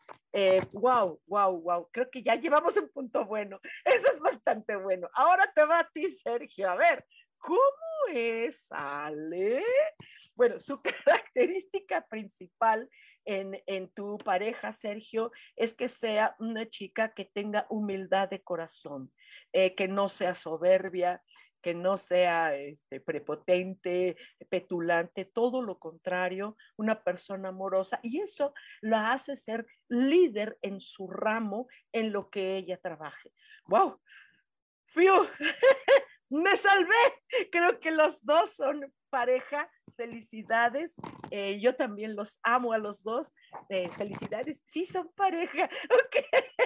[0.73, 1.89] Wow, wow, wow.
[1.91, 3.59] Creo que ya llevamos un punto bueno.
[3.85, 5.09] Eso es bastante bueno.
[5.13, 6.69] Ahora te va a ti, Sergio.
[6.69, 7.05] A ver,
[7.37, 7.59] ¿cómo
[8.13, 9.63] es Ale?
[10.35, 10.81] Bueno, su
[11.31, 12.89] característica principal
[13.25, 19.11] en, en, tu pareja, Sergio, es que sea una chica que tenga humildad de corazón,
[19.53, 21.23] eh, que no sea soberbia,
[21.65, 24.15] que no sea este, prepotente,
[24.49, 27.99] petulante, todo lo contrario, una persona amorosa.
[28.03, 33.33] Y eso la hace ser líder en su ramo, en lo que ella trabaje.
[33.65, 33.99] ¡Wow!
[34.85, 35.27] ¡Fiu!
[36.29, 37.49] ¡Me salvé!
[37.51, 39.67] Creo que los dos son pareja.
[39.95, 40.93] Felicidades.
[41.31, 43.33] Eh, yo también los amo a los dos.
[43.69, 44.61] Eh, felicidades.
[44.65, 45.67] Sí, son pareja.
[45.89, 46.65] Ok.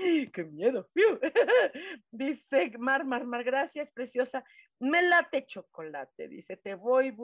[0.32, 0.88] ¡Qué miedo!
[2.10, 4.44] Dice Mar, Mar, Mar, gracias, preciosa.
[4.78, 7.14] Me late chocolate, dice, te voy,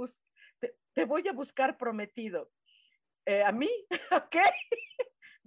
[1.28, 2.50] a buscar prometido.
[3.24, 3.70] Eh, ¿A mí?
[4.12, 4.36] ¿Ok?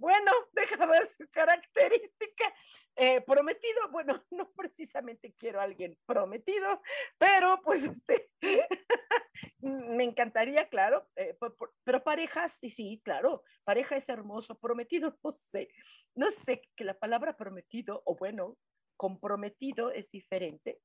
[0.00, 2.54] Bueno, deja ver su característica.
[2.96, 6.82] Eh, prometido, bueno, no precisamente quiero a alguien prometido,
[7.18, 8.30] pero pues este,
[9.60, 11.36] me encantaría, claro, eh,
[11.84, 15.68] pero parejas, sí, sí, claro, pareja es hermoso, prometido, no sé,
[16.14, 18.56] no sé, que la palabra prometido, o bueno,
[18.96, 20.80] comprometido es diferente.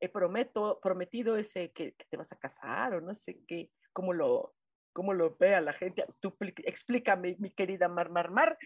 [0.00, 4.14] Eh, prometo, prometido es que, que, te vas a casar o no sé qué, cómo
[4.14, 4.54] lo,
[4.92, 6.04] cómo lo vea la gente.
[6.20, 8.58] Tú explícame, mi querida Mar Mar Mar,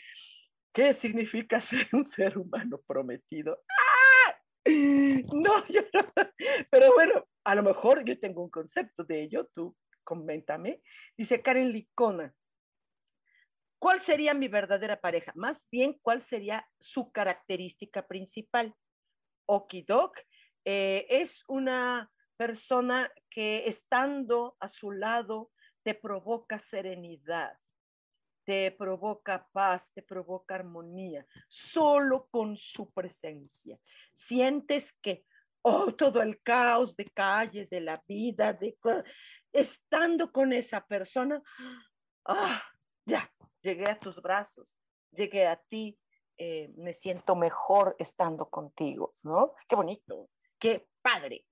[0.72, 3.62] ¿qué significa ser un ser humano prometido?
[3.68, 3.84] ¡Ah!
[4.66, 6.00] No, yo no
[6.70, 10.82] Pero bueno, a lo mejor yo tengo un concepto de ello, tú coméntame.
[11.16, 12.34] Dice Karen Licona,
[13.78, 15.32] ¿cuál sería mi verdadera pareja?
[15.34, 18.74] Más bien, ¿cuál sería su característica principal?
[19.46, 20.18] Okidok
[20.64, 25.50] eh, es una persona que estando a su lado
[25.84, 27.56] te provoca serenidad.
[28.46, 33.78] te provoca paz, te provoca armonía, solo con su presencia.
[34.12, 35.24] Sientes que,
[35.62, 38.76] oh, todo el caos de calle, de la vida, de
[39.50, 41.42] estando con esa persona,
[42.26, 42.62] ah,
[43.06, 44.76] ya, llegué a tus brazos,
[45.10, 45.98] llegué a ti,
[46.36, 49.54] eh, me siento mejor estando contigo, ¿no?
[49.66, 51.46] Qué bonito, qué padre.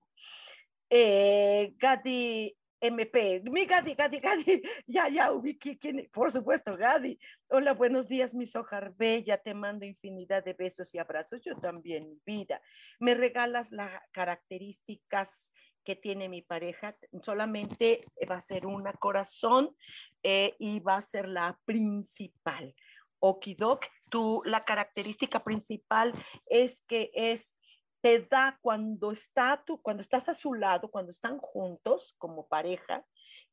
[0.91, 7.17] Eh, Gadi MP, mi Gadi, Gadi, Gadi, ya, ya ubiqué quién, por supuesto, Gadi.
[7.47, 12.19] Hola, buenos días, mi sojar bella, te mando infinidad de besos y abrazos, yo también,
[12.25, 12.61] vida.
[12.99, 15.53] Me regalas las características
[15.85, 19.73] que tiene mi pareja, solamente va a ser una corazón
[20.21, 22.75] eh, y va a ser la principal.
[23.19, 26.11] Okidok, tú, la característica principal
[26.47, 27.55] es que es
[28.03, 33.05] te da cuando está tú, cuando estás a su lado, cuando están juntos como pareja,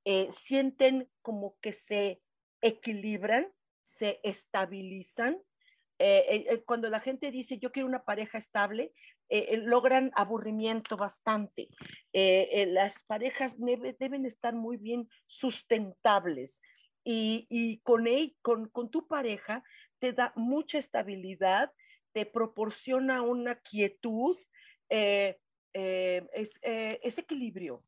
[0.04, 2.20] eh, sienten como que se
[2.60, 3.46] equilibran,
[3.84, 5.40] se estabilizan.
[6.00, 8.92] Eh, cuando la gente dice yo quiero una pareja estable,
[9.28, 11.68] eh, logran aburrimiento bastante.
[12.12, 13.56] las parejas
[14.00, 16.60] deben estar muy bien sustentables
[17.04, 19.62] y, con, él, con, con tu pareja
[20.00, 21.70] te da mucha estabilidad,
[22.12, 24.36] te proporciona una quietud,
[24.88, 25.38] eh,
[25.72, 27.84] eh, es, eh, equilibrio,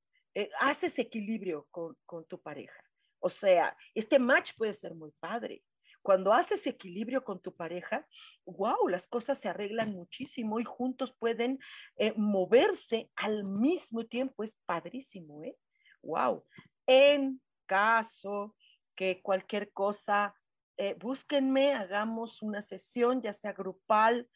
[0.61, 2.83] haces equilibrio con, con, tu pareja.
[3.19, 5.63] O sea, este match puede ser muy padre.
[6.01, 8.07] Cuando haces equilibrio con tu pareja,
[8.45, 11.61] wow, las cosas se arreglan muchísimo y juntos pueden
[12.17, 14.43] moverse al mismo tiempo.
[14.43, 15.57] Es padrísimo, ¿eh?
[16.03, 16.45] Wow.
[16.87, 18.57] En caso
[18.97, 20.35] que cualquier cosa
[20.83, 24.29] eh, búsquenme, hagamos una sesión, ya sea grupal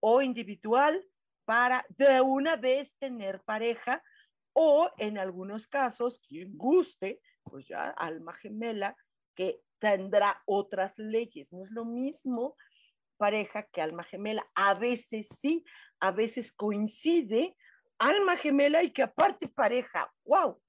[0.00, 1.06] o individual,
[1.44, 4.02] para de una vez tener pareja
[4.52, 8.96] o en algunos casos, quien guste, pues ya alma gemela,
[9.36, 11.52] que tendrá otras leyes.
[11.52, 12.56] No es lo mismo
[13.16, 14.44] pareja que alma gemela.
[14.56, 15.64] A veces sí,
[16.00, 17.56] a veces coincide
[17.98, 20.12] alma gemela y que aparte pareja.
[20.24, 20.60] ¡Wow!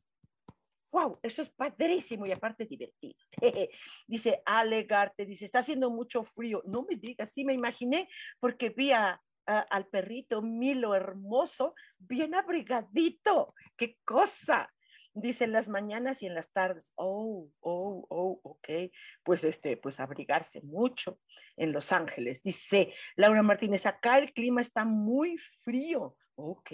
[0.95, 3.17] Wow, eso es padrísimo y aparte divertido.
[4.07, 6.63] dice Alegarte, dice, está haciendo mucho frío.
[6.65, 8.07] No me digas, sí me imaginé
[8.39, 13.53] porque vi al perrito Milo hermoso, bien abrigadito.
[13.75, 14.71] ¡Qué cosa!
[15.13, 16.93] Dice en las mañanas y en las tardes.
[16.95, 18.69] Oh, oh, oh, ok.
[19.23, 21.19] Pues este, pues abrigarse mucho
[21.57, 22.41] en Los Ángeles.
[22.41, 26.15] Dice Laura Martínez, acá el clima está muy frío.
[26.37, 26.69] Ok,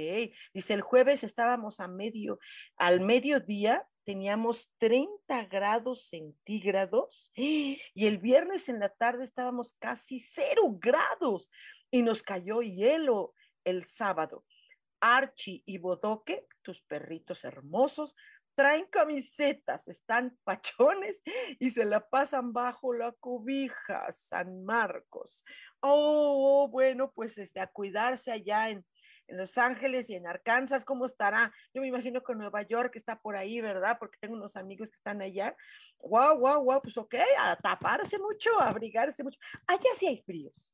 [0.56, 2.40] dice el jueves estábamos a medio,
[2.78, 10.64] al mediodía teníamos 30 grados centígrados y el viernes en la tarde estábamos casi cero
[10.80, 11.50] grados
[11.92, 13.34] y nos cayó hielo
[13.64, 14.46] el sábado.
[15.00, 18.16] Archie y Bodoque, tus perritos hermosos,
[18.56, 21.22] traen camisetas, están pachones
[21.60, 25.44] y se la pasan bajo la cobija, San Marcos.
[25.80, 28.86] Oh, bueno, pues este, a cuidarse allá en,
[29.32, 31.54] en Los Ángeles y en Arkansas, ¿cómo estará?
[31.74, 33.98] Yo me imagino que Nueva York está por ahí, ¿verdad?
[33.98, 35.56] Porque tengo unos amigos que están allá.
[36.00, 39.40] Wow, wow, wow, pues ok, a taparse mucho, a abrigarse mucho.
[39.66, 40.70] Allá sí hay fríos.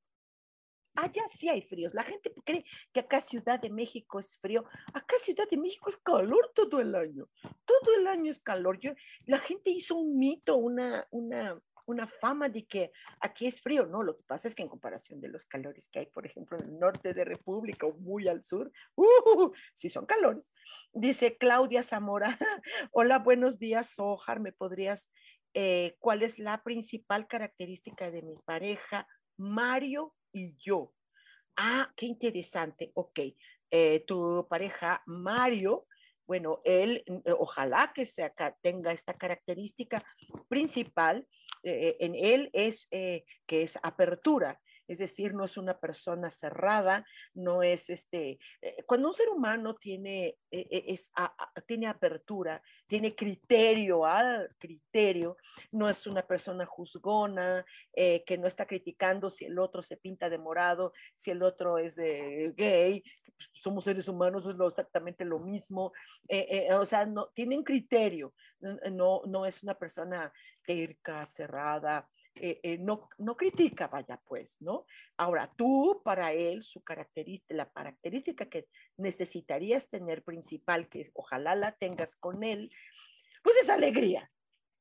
[0.95, 1.93] Allá sí hay fríos.
[1.93, 4.65] La gente cree que acá Ciudad de México es frío.
[4.93, 7.29] Acá Ciudad de México es calor todo el año.
[7.65, 8.79] Todo el año es calor.
[8.79, 8.91] Yo,
[9.25, 13.85] la gente hizo un mito, una, una, una fama de que aquí es frío.
[13.85, 16.57] No, lo que pasa es que en comparación de los calores que hay, por ejemplo,
[16.57, 20.53] en el norte de República o muy al sur, uh, sí son calores.
[20.93, 22.37] Dice Claudia Zamora,
[22.91, 25.11] hola, buenos días, Sojar, ¿me podrías,
[25.53, 30.93] eh, cuál es la principal característica de mi pareja, Mario y yo?
[31.55, 32.91] Ah, qué interesante.
[32.93, 33.19] Ok,
[33.71, 35.87] eh, tu pareja Mario
[36.27, 40.03] bueno, él eh, ojalá que sea, tenga esta característica
[40.49, 41.25] principal
[41.63, 47.61] eh, en él es que es apertura, es decir, no es una persona cerrada, no
[47.61, 51.11] es este, eh, cuando un ser humano tiene, eh, eh, es,
[51.65, 55.37] tiene apertura, tiene criterio al criterio,
[55.71, 60.37] no es una persona juzgona, que no está criticando si el otro se pinta de
[60.37, 63.03] morado, si el otro es gay,
[63.53, 65.91] somos seres humanos, es lo, exactamente lo mismo,
[66.71, 68.33] o sea, no, tienen criterio,
[68.91, 70.31] no, no es una persona
[70.63, 72.07] terca, cerrada,
[72.41, 74.85] eh, eh, no, no critica, vaya pues, ¿no?
[75.17, 78.67] Ahora, tú para él, su característica, la característica que
[78.97, 82.71] necesitarías tener principal, que ojalá la tengas con él,
[83.43, 84.31] pues es alegría,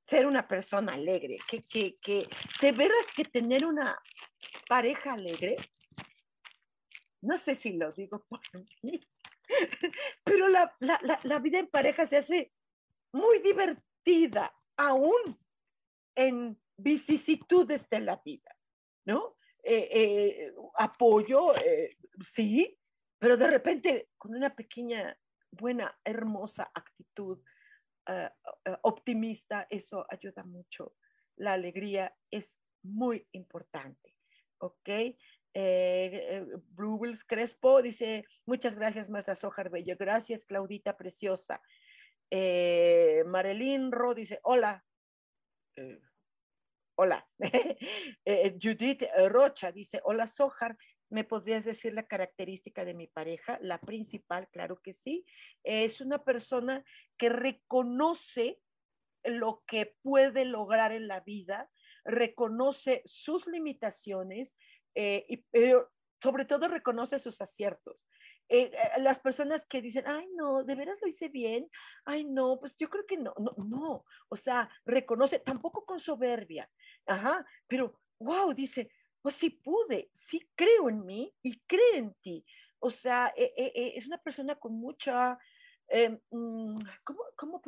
[0.06, 2.28] ser una persona alegre, que, que, que
[2.60, 4.00] de veras que tener una
[4.68, 5.56] pareja alegre,
[7.22, 8.40] no sé si lo digo por
[8.82, 9.00] mí,
[10.24, 12.52] pero la, la, la vida en pareja se hace
[13.12, 15.38] muy divertida, aún
[16.14, 18.56] en vicisitudes de la vida,
[19.04, 19.36] ¿no?
[19.62, 21.52] Eh, eh, apoyo,
[22.24, 22.78] sí,
[23.18, 25.18] pero de repente con una pequeña,
[25.50, 27.40] buena, hermosa actitud
[28.82, 30.94] optimista, eso ayuda mucho.
[31.36, 34.14] La alegría es muy importante,
[34.58, 34.88] ¿ok?
[35.58, 36.46] Eh,
[37.26, 39.96] Crespo dice, muchas gracias, maestra Sojar Bello.
[39.98, 41.62] Gracias, Claudita Preciosa.
[42.30, 44.84] Eh, Marilyn Ro dice, hola.
[46.98, 47.26] Hola.
[48.24, 50.76] Eh, Judith Rocha dice, hola, Sojar.
[51.08, 53.58] ¿Me podrías decir la característica de mi pareja?
[53.60, 55.24] La principal, claro que sí.
[55.62, 56.82] Es una persona
[57.16, 58.58] que reconoce
[59.22, 61.70] lo que puede lograr en la vida,
[62.04, 64.56] reconoce sus limitaciones,
[64.96, 68.08] eh, y, pero sobre todo reconoce sus aciertos.
[68.48, 71.68] Eh, las personas que dicen, ay, no, de veras lo hice bien,
[72.04, 76.70] ay, no, pues yo creo que no, no, no, o sea, reconoce, tampoco con soberbia,
[77.06, 78.90] ajá, pero, wow, dice,
[79.22, 82.44] pues sí pude, sí creo en mí y cree en ti.
[82.78, 85.38] O sea, es una persona con mucha,
[86.30, 87.60] mm, ¿cómo, ¿cómo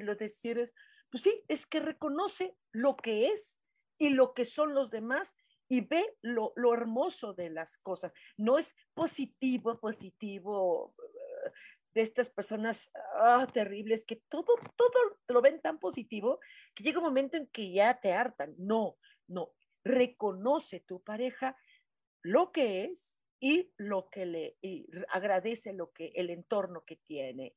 [0.00, 0.72] lo decir?
[1.10, 3.62] Pues sí, es que reconoce lo que es
[3.98, 5.36] y lo que son los demás
[5.68, 8.12] y ve lo, hermoso de las cosas.
[8.36, 10.97] No es positivo, positivo eh,
[11.94, 16.40] de estas personas ah, terribles que todo, todo lo ven tan positivo
[16.74, 18.54] que llega un momento en que ya te hartan.
[18.58, 19.52] No, no.
[19.84, 21.56] Reconoce tu pareja
[22.22, 24.56] lo que es y lo que le
[25.10, 27.54] agradece lo que el entorno que tiene.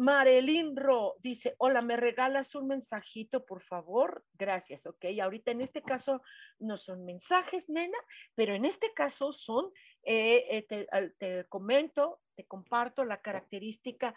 [0.00, 4.24] Marilyn Ro dice, hola, ¿me regalas un mensajito, por favor?
[4.32, 5.04] Gracias, ok.
[5.20, 6.22] Ahorita en este caso
[6.58, 7.98] no son mensajes, nena,
[8.34, 9.70] pero en este caso son,
[10.04, 14.14] eh, eh, te, comento, te comparto la característica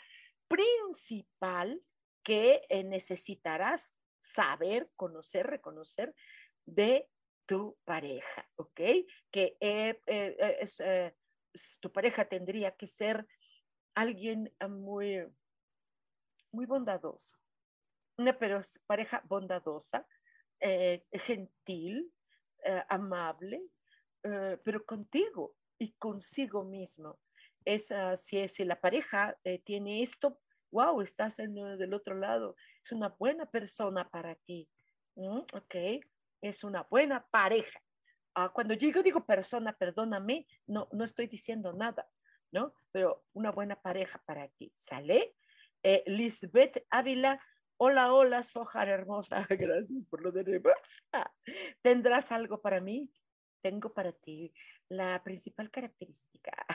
[0.47, 1.81] principal
[2.23, 6.15] que eh, necesitarás saber, conocer, reconocer
[6.65, 7.09] de
[7.45, 8.79] tu pareja, ¿ok?
[9.29, 10.81] Que es,
[11.81, 13.27] tu pareja tendría que ser
[13.93, 15.27] alguien muy
[16.53, 17.37] muy bondadoso,
[18.17, 18.37] una
[18.87, 20.07] pareja bondadosa,
[20.59, 22.13] eh, gentil,
[22.63, 23.61] eh, amable,
[24.23, 27.19] eh, pero contigo y consigo mismo.
[27.65, 30.39] Es, si, si la pareja tiene esto,
[30.73, 34.67] wow, estás en, del otro lado, es una buena persona para ti.
[35.15, 35.75] Ok,
[36.41, 37.79] es una buena pareja.
[38.35, 42.09] Ah, cuando yo digo persona, perdóname, no, no estoy diciendo nada,
[42.51, 42.73] ¿no?
[42.91, 45.35] Pero una buena pareja para ti, ¿sale?
[45.83, 47.39] Eh, Lisbeth Ávila,
[47.77, 51.31] hola, hola, Sojar hermosa, gracias por lo de hermosa.
[51.83, 53.11] ¿Tendrás algo para mí?
[53.61, 54.51] Tengo para ti
[54.89, 56.65] la principal característica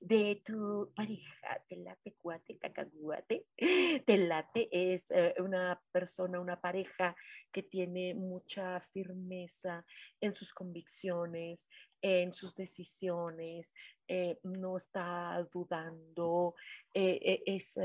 [0.00, 3.46] de tu pareja, te late cuate, cacaguate,
[4.06, 7.14] te late es eh, una persona, una pareja
[7.52, 9.84] que tiene mucha firmeza
[10.20, 11.68] en sus convicciones,
[12.00, 13.74] en sus decisiones,
[14.06, 16.54] eh, no está dudando,
[16.94, 17.76] eh, es,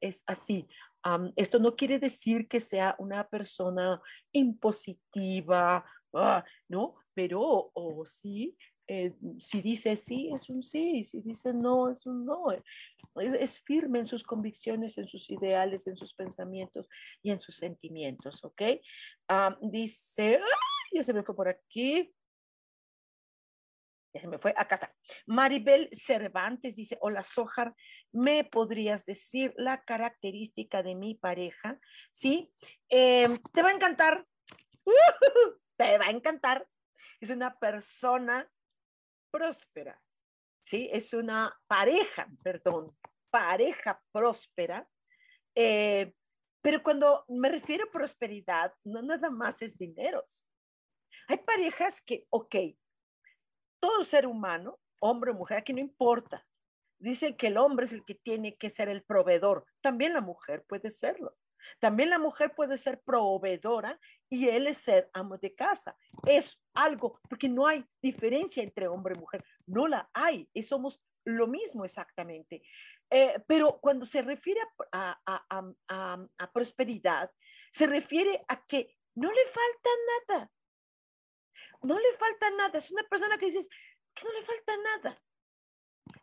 [0.00, 0.66] es, así.
[1.36, 4.00] esto no quiere decir que sea una persona
[4.32, 5.84] impositiva,
[6.14, 6.96] ah, ¿no?
[7.14, 8.56] Pero o sí
[8.94, 12.48] eh, si dice sí, es un sí, si dice no, es un no.
[13.16, 16.90] Es, firme en sus convicciones, en sus ideales, en sus pensamientos
[17.22, 18.62] y en sus sentimientos, ¿ok?
[19.62, 20.40] dice,
[20.92, 22.14] ya se me fue por aquí.
[24.12, 24.94] Ya se me fue, acá está.
[25.24, 27.74] Maribel Cervantes dice, hola Sojar,
[28.12, 31.80] ¿me podrías decir la característica de mi pareja?
[32.12, 32.52] ¿Sí?
[32.90, 34.26] Em, te va a encantar.
[35.78, 36.68] te va a encantar.
[37.22, 38.51] Es una persona
[39.32, 40.00] próspera,
[40.60, 40.88] ¿sí?
[40.92, 42.96] Es una pareja, perdón,
[43.30, 44.88] pareja próspera.
[45.54, 46.12] Eh,
[46.62, 50.24] pero cuando me refiero a prosperidad, no nada más es dinero.
[51.26, 52.54] Hay parejas que, ok,
[53.80, 56.46] todo ser humano, hombre o mujer, aquí no importa.
[57.00, 59.66] Dicen que el hombre es el que tiene que ser el proveedor.
[59.80, 61.34] También la mujer puede serlo.
[61.78, 63.98] También la mujer puede ser proveedora
[64.28, 65.96] y él es ser amo de casa.
[66.26, 69.44] Es algo, porque no hay diferencia entre hombre y mujer.
[69.66, 70.48] No la hay.
[70.52, 72.62] Y somos lo mismo exactamente.
[73.10, 74.60] Eh, pero cuando se refiere
[74.92, 77.30] a, a, prosperidad,
[77.72, 79.90] se refiere a que no le falta
[80.28, 80.50] nada.
[81.82, 82.78] No le falta nada.
[82.78, 83.68] Es una persona que dices
[84.14, 85.22] que no le falta nada.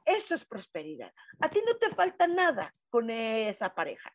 [0.06, 1.14] Eso es prosperidad.
[1.40, 4.14] A ti no te falta nada con esa pareja.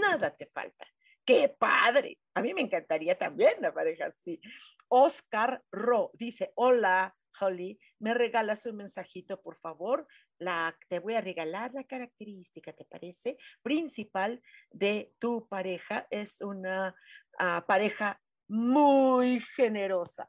[0.00, 0.86] Nada te falta.
[1.24, 2.18] ¡Qué padre!
[2.34, 4.40] A mí me encantaría también la pareja así.
[4.88, 10.06] Oscar Ro dice, hola, Holly, ¿me regalas un mensajito, por favor?
[10.38, 13.36] La, te voy a regalar la característica, ¿te parece?
[13.62, 16.94] Principal de tu pareja es una
[17.38, 20.28] ah, pareja muy generosa.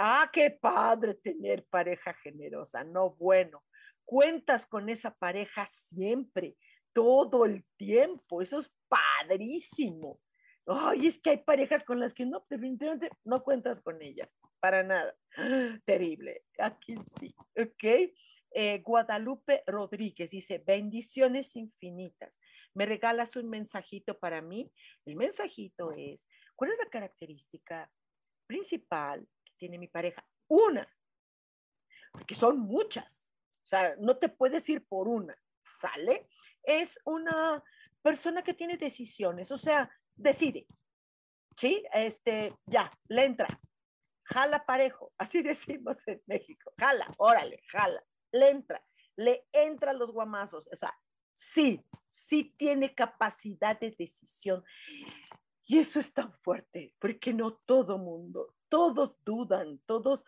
[0.00, 2.84] Ah, qué padre tener pareja generosa.
[2.84, 3.64] No, bueno,
[4.04, 6.56] cuentas con esa pareja siempre,
[6.92, 8.40] todo el tiempo.
[8.40, 10.20] Eso es padrísimo.
[10.66, 14.30] Ay, es que hay parejas con las que no, definitivamente no cuentas con ella,
[14.60, 15.16] para nada.
[15.84, 16.44] Terrible.
[16.58, 18.12] Aquí sí, ¿ok?
[18.52, 22.38] Eh, Guadalupe Rodríguez dice, bendiciones infinitas.
[22.72, 24.70] ¿Me regalas un mensajito para mí?
[25.04, 27.90] El mensajito es, ¿cuál es la característica
[28.46, 29.26] principal
[29.58, 30.24] tiene mi pareja?
[30.48, 30.88] Una,
[32.12, 33.34] porque son muchas.
[33.64, 35.36] O sea, no te puedes ir por una,
[35.80, 36.28] ¿sale?
[36.62, 37.62] Es una
[38.02, 40.66] persona que tiene decisiones, o sea, decide,
[41.56, 41.84] ¿sí?
[41.92, 43.46] Este, ya, le entra,
[44.24, 48.02] jala parejo, así decimos en México, jala, órale, jala,
[48.32, 48.82] le entra,
[49.16, 50.96] le entra los guamazos, o sea,
[51.34, 54.64] sí, sí tiene capacidad de decisión.
[55.64, 60.24] Y eso es tan fuerte, porque no todo mundo, todos dudan, todos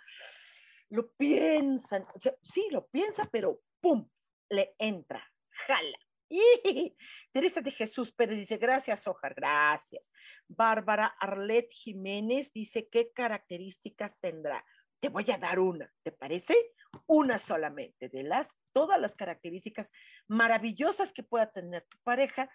[0.89, 2.07] lo piensan,
[2.43, 4.09] sí, lo piensa, pero ¡pum!
[4.49, 5.99] Le entra, jala.
[6.31, 6.97] Y
[7.33, 10.13] Teresa de Jesús Pérez dice, gracias, Ojar, gracias.
[10.47, 14.65] Bárbara Arlet Jiménez dice, ¿qué características tendrá?
[15.01, 16.55] Te voy a dar una, ¿te parece?
[17.07, 19.91] Una solamente de las, todas las características
[20.29, 22.49] maravillosas que pueda tener tu pareja.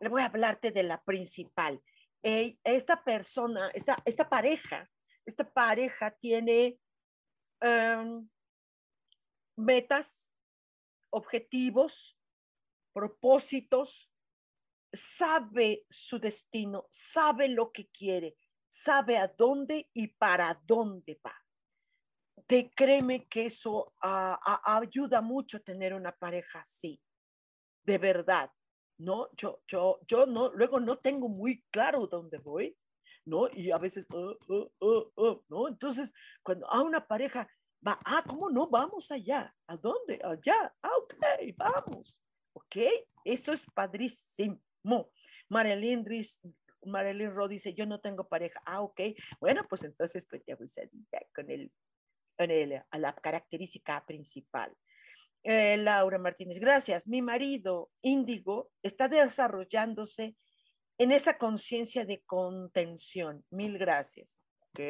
[0.00, 1.82] Le voy a hablarte de la principal.
[2.22, 4.90] esta persona, esta, esta pareja,
[5.26, 6.78] esta pareja tiene
[7.60, 8.28] em,
[9.56, 10.30] metas,
[11.10, 12.16] objetivos,
[12.92, 14.10] propósitos,
[14.92, 18.36] sabe su destino, sabe lo que quiere,
[18.68, 21.34] sabe a dónde y para dónde va.
[22.46, 27.02] Te créeme que eso ayuda mucho tener una pareja así,
[27.82, 28.50] de verdad.
[28.98, 32.78] No, yo, yo, yo no, luego no tengo muy claro dónde voy,
[33.26, 33.48] ¿no?
[33.52, 34.36] Y a veces, oh,
[34.78, 35.68] oh, oh, ¿no?
[35.68, 37.48] Entonces, cuando a una pareja
[37.86, 38.68] va, ah, ¿cómo no?
[38.68, 39.54] Vamos allá.
[39.66, 40.20] ¿A dónde?
[40.24, 40.74] Allá.
[40.82, 41.14] Ah, ok,
[41.56, 42.18] vamos.
[42.54, 42.76] ¿Ok?
[43.24, 44.60] Eso es padrísimo.
[45.48, 46.04] Marilyn,
[46.84, 48.62] Marilyn Ro dice, yo no tengo pareja.
[48.64, 49.00] Ah, ok.
[49.40, 50.56] Bueno, pues entonces pues ya
[51.34, 51.72] con, el,
[52.38, 54.72] con el, a la característica principal.
[55.42, 57.06] Eh, Laura Martínez, gracias.
[57.06, 60.36] Mi marido, Índigo, está desarrollándose
[60.98, 63.44] en esa conciencia de contención.
[63.50, 64.38] Mil gracias.
[64.70, 64.80] Ok,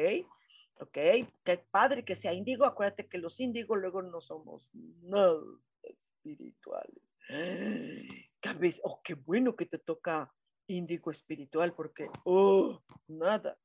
[0.79, 0.97] ok.
[1.43, 2.65] Qué padre que sea índigo.
[2.65, 7.17] Acuérdate que los índigos luego no somos no espirituales.
[8.83, 10.33] oh, qué bueno que te toca
[10.67, 13.57] índigo espiritual, porque, oh, nada.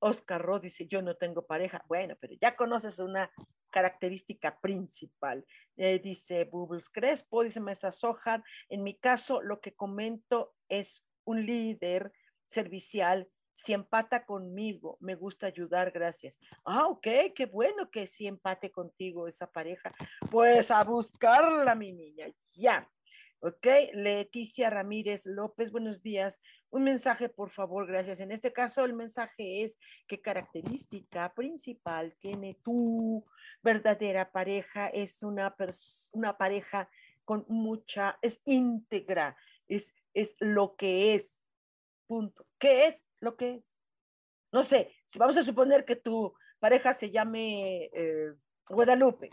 [0.00, 1.84] Oscar Ro dice, yo no tengo pareja.
[1.86, 3.30] Bueno, pero ya conoces una
[3.70, 5.46] característica principal.
[5.76, 11.44] Eh, dice Bubbles Crespo, dice maestra Sojar, en mi caso lo que comento es un
[11.46, 12.12] líder
[12.46, 16.38] servicial, si empata conmigo, me gusta ayudar, gracias.
[16.64, 19.92] Ah, ok, qué bueno que si empate contigo esa pareja.
[20.30, 22.88] Pues a buscarla, mi niña, ya.
[23.44, 26.40] Ok, Leticia Ramírez López, buenos días.
[26.70, 28.20] Un mensaje, por favor, gracias.
[28.20, 33.24] En este caso, el mensaje es qué característica principal tiene tu
[33.60, 34.86] verdadera pareja.
[34.88, 35.56] Es una,
[36.12, 36.88] una pareja
[37.24, 41.40] con mucha, es íntegra, es, es lo que es.
[42.06, 42.46] Punto.
[42.58, 43.72] ¿Qué es lo que es?
[44.52, 48.34] No sé, si vamos a suponer que tu pareja se llame eh,
[48.68, 49.30] Guadalupe,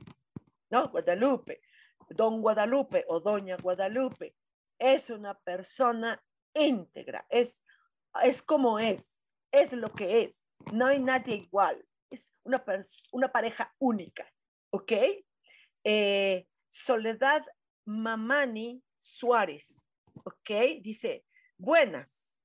[0.70, 0.88] ¿no?
[0.90, 1.62] Guadalupe
[2.10, 4.36] don Guadalupe o doña Guadalupe
[4.78, 6.22] es una persona
[6.54, 7.64] íntegra, es,
[8.24, 9.22] es como es,
[9.52, 12.64] es lo que es, no hay nadie igual, es una,
[13.12, 14.26] una pareja única,
[14.72, 14.92] ¿ok?
[15.84, 17.46] Eh, Soledad
[17.86, 19.80] Mamani Suárez,
[20.24, 20.82] ¿ok?
[20.82, 21.26] Dice,
[21.58, 22.40] buenas,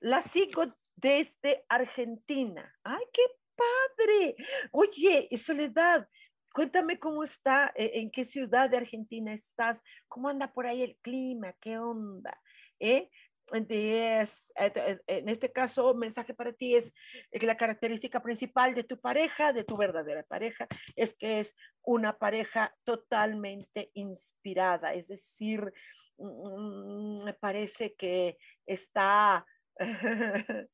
[0.00, 2.74] la sigo desde Argentina.
[2.82, 3.22] ¡Ay, qué
[3.56, 4.36] padre!
[4.72, 6.08] Oye, Soledad,
[6.56, 10.96] Cuéntame cómo está, eh, en qué ciudad de Argentina estás, cómo anda por ahí el
[11.02, 12.40] clima, qué onda.
[12.80, 13.10] ¿Eh?
[13.52, 16.94] eh en este caso, mensaje para ti es
[17.30, 20.66] que la característica principal de tu pareja, de tu verdadera pareja,
[20.96, 25.74] es que es una pareja totalmente inspirada, es decir,
[26.18, 28.36] me parece que
[28.66, 29.44] está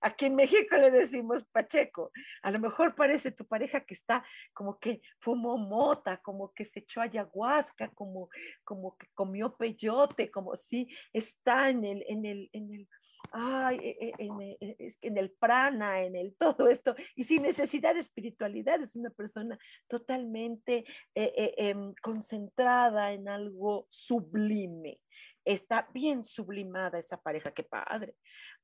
[0.00, 2.12] aquí en México le decimos Pacheco.
[2.42, 6.80] A lo mejor parece tu pareja que está como que fumó mota, como que se
[6.80, 8.28] echó ayahuasca, como,
[8.64, 12.88] como que comió peyote, como si está en el, en el, en el,
[13.32, 17.42] ay, e, e, en, el, e, en el prana, en el todo esto, y sin
[17.42, 19.58] necesidad de espiritualidad, es una persona
[19.88, 25.00] totalmente eh, eh, em, concentrada en algo sublime.
[25.44, 28.14] Está bien sublimada esa pareja, qué padre.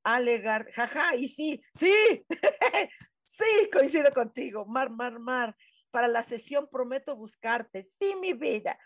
[0.05, 1.93] Alegar, jaja, y sí, sí,
[3.25, 4.67] sí, coincido contigo.
[4.67, 5.57] Mar, mar, mar.
[5.91, 7.83] Para la sesión prometo buscarte.
[7.83, 8.79] Sí, mi vida.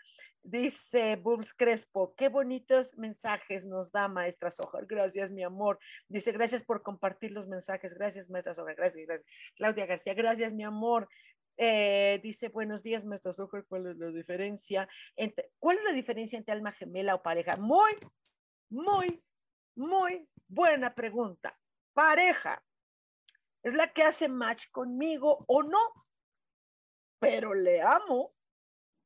[0.43, 4.79] Dice Booms Crespo, qué bonitos mensajes nos da maestra Soja.
[4.81, 5.77] Gracias, mi amor.
[6.07, 7.93] Dice, gracias por compartir los mensajes.
[7.93, 8.73] Gracias, maestra Soja.
[8.73, 9.31] Gracias, gracias.
[9.55, 11.07] Claudia García, gracias, mi amor.
[11.57, 13.61] Eh, dice, buenos días, maestra Soja.
[13.63, 14.89] ¿Cuál es la diferencia?
[15.15, 17.55] Entre, ¿Cuál es la diferencia entre alma gemela o pareja?
[17.57, 17.91] Muy,
[18.71, 19.23] muy,
[19.75, 21.55] muy buena pregunta.
[21.93, 22.63] Pareja
[23.61, 26.07] es la que hace match conmigo o no,
[27.19, 28.33] pero le amo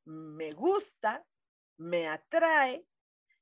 [0.06, 1.26] me gusta,
[1.78, 2.86] me atrae,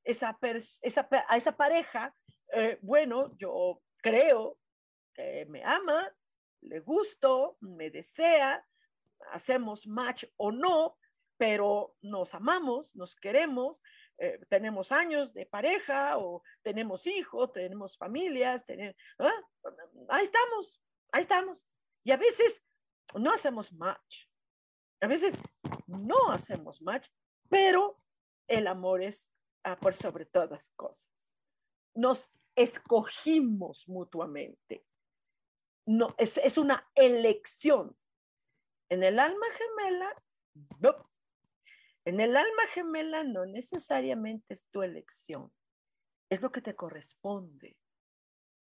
[0.02, 0.38] esa,
[0.82, 2.14] esa a esa pareja,
[2.52, 4.58] eh, bueno, yo creo
[5.14, 6.14] que me ama,
[6.60, 8.64] le gusto, me desea,
[9.32, 10.98] hacemos match o no,
[11.36, 13.82] pero nos amamos, nos queremos,
[14.18, 19.42] eh, tenemos años de pareja o tenemos hijos, tenemos familias, tenemos, ¿ah?
[20.10, 20.80] ahí estamos,
[21.12, 21.58] ahí estamos.
[22.04, 22.62] Y a veces
[23.14, 24.26] no hacemos match,
[25.00, 25.38] a veces
[25.86, 27.08] no hacemos match,
[27.48, 28.00] pero
[28.48, 29.32] el amor es
[29.80, 31.32] por sobre todas cosas.
[31.94, 34.84] Nos escogimos mutuamente.
[35.86, 37.96] No, es, es una elección.
[38.90, 40.22] En el alma gemela,
[40.80, 41.10] no.
[42.04, 45.50] En el alma gemela no necesariamente es tu elección.
[46.30, 47.76] Es lo que te corresponde.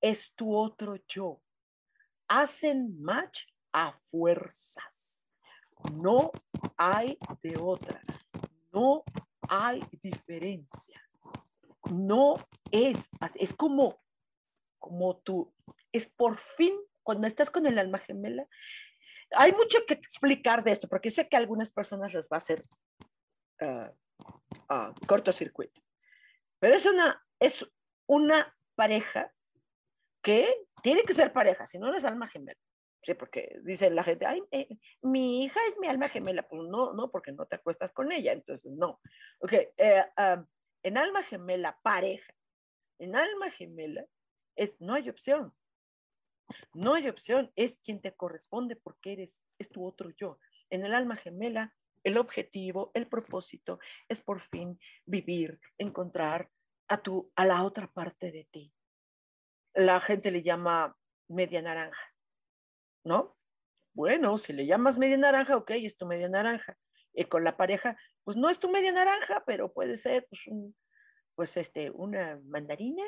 [0.01, 1.41] Es tu otro yo.
[2.27, 5.22] Hacen match a fuerzas
[5.91, 6.31] no
[6.77, 8.01] hay de otra.
[8.71, 9.03] No
[9.49, 11.01] hay diferencia.
[11.91, 12.35] No
[12.71, 14.01] es, es como,
[14.79, 15.53] como tú,
[15.91, 16.73] es por fin,
[17.03, 18.47] cuando estás con el alma gemela,
[19.35, 22.37] hay mucho que explicar de esto, porque sé que a algunas personas les va a
[22.37, 22.65] hacer
[23.61, 23.89] uh,
[24.73, 25.81] uh, cortocircuito.
[26.59, 27.69] Pero es una, es
[28.07, 29.31] una pareja
[30.21, 32.59] que tiene que ser pareja, si no, no es alma gemela.
[33.03, 34.67] Sí, porque dice la gente, ay, eh,
[35.01, 36.47] mi hija es mi alma gemela.
[36.47, 39.01] Pues no, no, porque no te acuestas con ella, entonces no.
[39.39, 40.05] Ok, eh,
[40.83, 42.33] en alma gemela, pareja,
[42.99, 44.05] en alma gemela,
[44.55, 45.53] es, no hay opción.
[46.73, 50.39] No hay opción, es quien te corresponde porque eres, es tu otro yo.
[50.69, 51.73] En el alma gemela,
[52.03, 56.49] el objetivo, el propósito es por fin vivir, encontrar
[56.87, 58.73] a, tu, a la otra parte de ti.
[59.73, 60.95] La gente le llama
[61.27, 62.12] media naranja
[63.03, 63.35] ¿no?
[63.93, 66.77] Bueno, si le llamas media naranja, ok, es tu media naranja.
[67.13, 70.41] Y con la pareja, pues no es tu media naranja, pero puede ser pues,
[71.35, 73.03] pues este, una mandarina,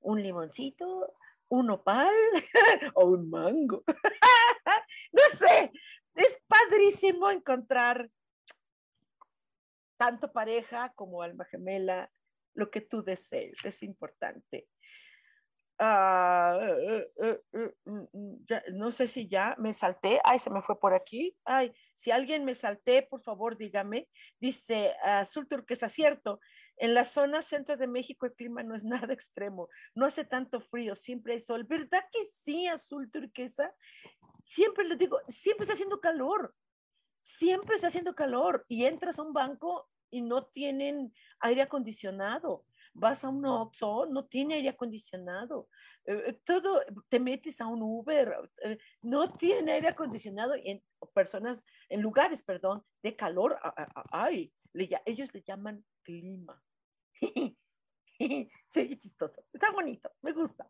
[0.00, 1.14] un limoncito,
[1.48, 2.12] un opal
[2.94, 3.84] o un mango.
[5.12, 5.72] no sé,
[6.14, 8.10] es padrísimo encontrar
[9.96, 12.10] tanto pareja como alma gemela,
[12.54, 14.68] lo que tú desees, es importante.
[15.84, 20.20] Ah, eh, eh, eh, mm, mm, no sé si ya me salté.
[20.22, 21.36] Ay, se me fue por aquí.
[21.44, 24.08] Ay, si alguien me salté, por favor, dígame.
[24.38, 26.38] Dice Azul Turquesa, cierto.
[26.76, 29.68] En la zona centro de México el clima no es nada extremo.
[29.96, 31.64] No hace tanto frío, siempre hay sol.
[31.64, 33.74] ¿Verdad que sí, Azul Turquesa?
[34.44, 36.54] Siempre lo digo, siempre está haciendo calor.
[37.20, 38.64] Siempre está haciendo calor.
[38.68, 44.26] Y entras a un banco y no tienen aire acondicionado vas a un Oxxo, no
[44.26, 45.68] tiene aire acondicionado,
[46.04, 50.82] eh, eh, todo, te metes a un Uber, eh, no tiene aire acondicionado en
[51.14, 53.58] personas, en lugares, perdón, de calor,
[54.10, 54.52] ay,
[55.06, 56.62] ellos le llaman clima.
[58.18, 60.68] sí, chistoso, está bonito, me gusta.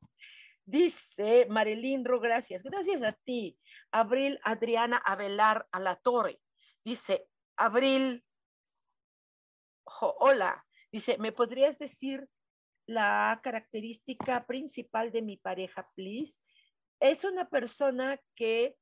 [0.65, 3.59] Dice Marilyn Ro, gracias, gracias a ti.
[3.91, 6.41] Abril Adriana Avelar a la Torre.
[6.85, 8.25] Dice, Abril,
[10.01, 12.29] hola, Dice, ¿me podrías decir
[12.87, 16.39] la característica principal de mi pareja, please?
[17.01, 18.77] Es una persona que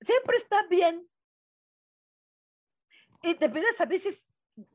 [0.00, 1.08] siempre está bien.
[3.22, 4.28] Y de verdad a veces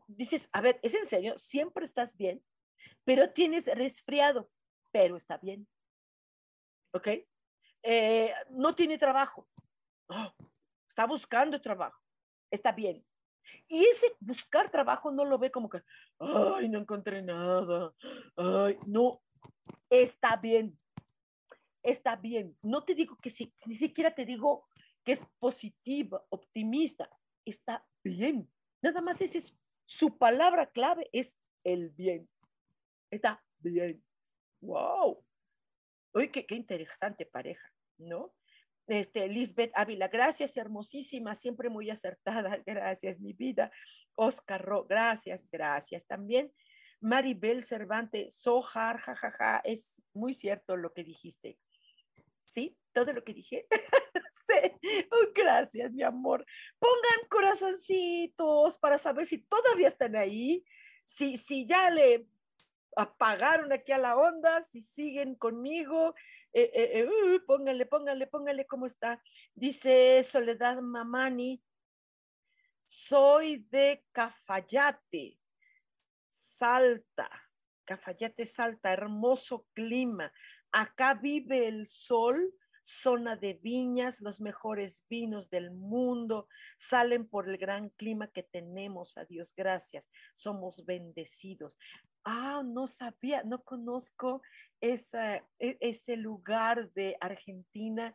[0.08, 1.38] dices, a ver, ¿es en serio?
[1.38, 2.44] Siempre estás bien,
[3.06, 4.52] pero tienes resfriado,
[4.92, 5.68] pero está bien.
[6.94, 7.08] ¿Ok?
[7.84, 9.48] Eh, no tiene trabajo.
[10.08, 10.34] Oh,
[10.90, 12.00] está buscando trabajo.
[12.52, 13.06] Está bien.
[13.68, 15.82] Y ese buscar trabajo no lo ve como que,
[16.20, 17.94] ay, no encontré nada,
[18.36, 19.22] ay, no,
[19.90, 20.78] está bien,
[21.84, 22.58] está bien.
[22.62, 24.68] No te digo que sí, ni siquiera te digo
[25.04, 27.10] que es positiva, optimista,
[27.46, 28.50] está bien.
[28.82, 32.30] Nada más esa es su palabra clave, es el bien.
[33.10, 34.04] Está bien.
[34.62, 35.24] ¡Wow!
[36.14, 37.68] Uy, qué, qué interesante pareja,
[37.98, 38.34] ¿no?
[38.88, 43.72] Este, Lisbeth Ávila, gracias, hermosísima, siempre muy acertada, gracias, mi vida.
[44.16, 46.52] Oscar Ro, gracias, gracias también.
[47.00, 51.58] Maribel Cervantes, Sojar, jajaja, es muy cierto lo que dijiste.
[52.40, 52.78] ¿Sí?
[52.94, 53.66] Todo lo que dije.
[54.48, 55.08] sí.
[55.12, 56.46] Oh, gracias, mi amor.
[56.80, 60.64] Pongan corazoncitos para saber si todavía están ahí,
[61.04, 62.28] si, si ya le
[62.96, 66.14] apagaron aquí a la onda, si siguen conmigo,
[66.54, 69.22] eh, eh, eh uh, pónganle, pónganle, pónganle cómo está.
[69.54, 71.64] Dice Soledad Mamani,
[72.86, 75.40] soy de Cafayate,
[76.30, 77.30] Salta,
[77.86, 80.32] Cafayate, Salta, hermoso clima.
[80.72, 86.48] Acá vive el sol, zona de viñas, los mejores vinos del mundo
[86.78, 89.18] salen por el gran clima que tenemos.
[89.18, 91.78] A Dios gracias, somos bendecidos.
[92.24, 94.42] Ah, no sabía, no conozco
[94.80, 95.00] e,
[95.60, 98.14] ese lugar de Argentina.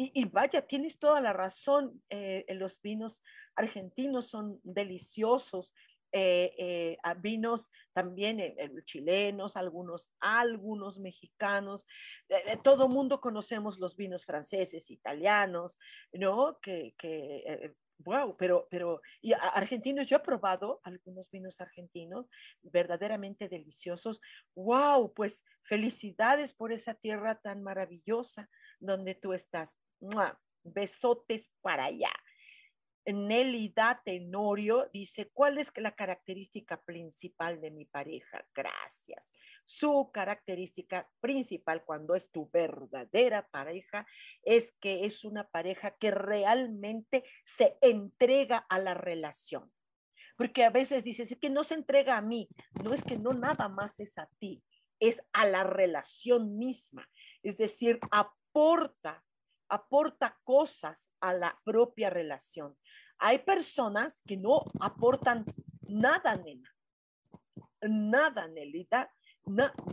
[0.00, 3.20] Y, vaya, tienes toda la razón, eh, los vinos
[3.56, 5.74] argentinos son deliciosos,
[6.12, 8.40] eh, eh, vinos también
[8.84, 11.84] chilenos, algunos, algunos mexicanos,
[12.62, 15.80] todo mundo conocemos los vinos franceses, italianos,
[16.12, 16.60] ¿no?
[16.62, 16.94] Que
[17.98, 22.30] Wow, pero, pero, y argentinos, yo he probado algunos vinos argentinos
[22.62, 24.20] verdaderamente deliciosos.
[24.54, 29.78] Wow, pues felicidades por esa tierra tan maravillosa donde tú estás.
[30.62, 32.12] Besotes para allá.
[33.12, 38.46] Nelida Tenorio dice, ¿cuál es la característica principal de mi pareja?
[38.54, 39.32] Gracias.
[39.64, 44.06] Su característica principal cuando es tu verdadera pareja
[44.42, 49.72] es que es una pareja que realmente se entrega a la relación.
[50.36, 52.48] Porque a veces dices, es que no se entrega a mí.
[52.84, 54.62] No es que no nada más es a ti,
[55.00, 57.08] es a la relación misma.
[57.42, 59.24] Es decir, aporta
[59.68, 62.76] aporta cosas a la propia relación.
[63.18, 65.44] Hay personas que no aportan
[65.88, 66.74] nada, nena.
[67.82, 69.12] Nada, Nelita.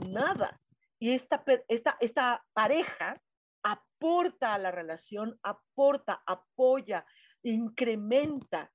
[0.10, 0.60] nada.
[1.00, 3.22] Y esta, esta, pareja
[3.64, 7.06] aporta a la relación, aporta, apoya,
[7.44, 8.72] incrementa.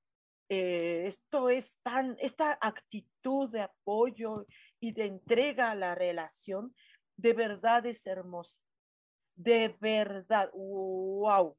[0.49, 4.45] Eh, esto es tan, esta actitud de apoyo
[4.79, 6.75] y de entrega a la relación,
[7.15, 8.59] de verdad es hermosa
[9.35, 11.57] de verdad, wow,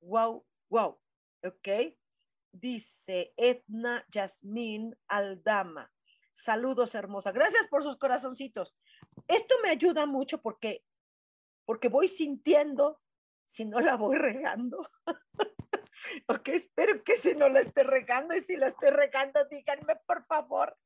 [0.00, 0.98] wow, wow,
[1.42, 1.97] ¿ok?
[2.52, 5.90] Dice Etna Yasmín Aldama.
[6.32, 7.32] Saludos, hermosa.
[7.32, 8.76] Gracias por sus corazoncitos.
[9.26, 10.84] Esto me ayuda mucho porque,
[11.64, 13.00] porque voy sintiendo
[13.44, 14.88] si no la voy regando.
[16.26, 20.24] Ok, espero que si no la esté regando y si la esté regando, díganme por
[20.26, 20.76] favor,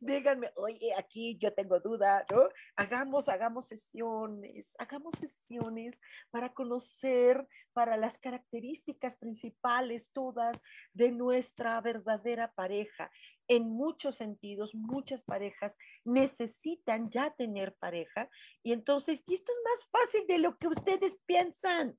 [0.00, 2.48] díganme, oye, aquí yo tengo duda, ¿no?
[2.76, 5.98] Hagamos, hagamos sesiones, hagamos sesiones
[6.30, 10.60] para conocer, para las características principales todas
[10.92, 13.10] de nuestra verdadera pareja.
[13.48, 18.28] En muchos sentidos, muchas parejas necesitan ya tener pareja
[18.62, 21.96] y entonces esto es más fácil de lo que ustedes piensan.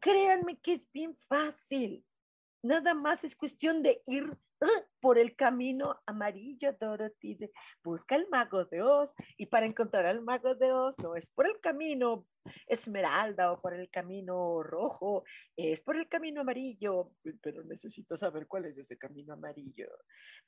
[0.00, 2.04] Créanme que es bien fácil.
[2.62, 4.84] Nada más es cuestión de ir ¡ah!
[5.00, 7.38] por el camino amarillo, Dorothy.
[7.84, 9.14] busca el mago de Oz.
[9.36, 12.26] Y para encontrar al mago de Oz, no es por el camino
[12.66, 15.24] esmeralda o por el camino rojo,
[15.56, 17.12] es por el camino amarillo.
[17.42, 19.88] Pero necesito saber cuál es ese camino amarillo.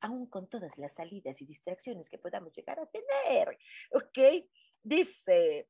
[0.01, 3.57] Aún con todas las salidas y distracciones que podamos llegar a tener.
[3.93, 4.47] Ok,
[4.82, 5.68] dice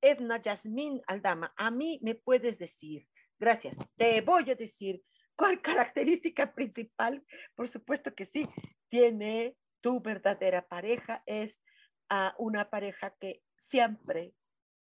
[0.00, 3.06] Edna Yasmín Aldama, a mí me puedes decir,
[3.38, 5.02] gracias, te voy a decir
[5.36, 7.24] cuál característica principal,
[7.54, 8.46] por supuesto que sí,
[8.88, 11.62] tiene tu verdadera pareja, es
[12.08, 14.34] a una pareja que siempre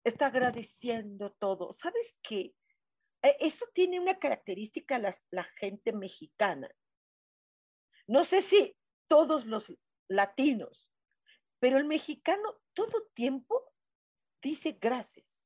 [0.04, 1.74] está agradeciendo todo.
[1.74, 2.54] ¿Sabes qué?
[3.22, 6.70] E, eso tiene una característica la, la gente mexicana.
[8.08, 8.76] No sé si
[9.08, 9.72] todos los
[10.08, 10.90] latinos,
[11.60, 13.69] pero el mexicano todo tiempo
[14.42, 15.46] dice gracias.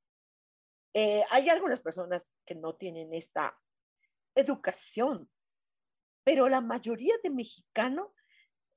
[0.93, 3.59] Eh, hay algunas personas que no tienen esta
[4.35, 5.29] educación,
[6.23, 8.11] pero la mayoría de mexicanos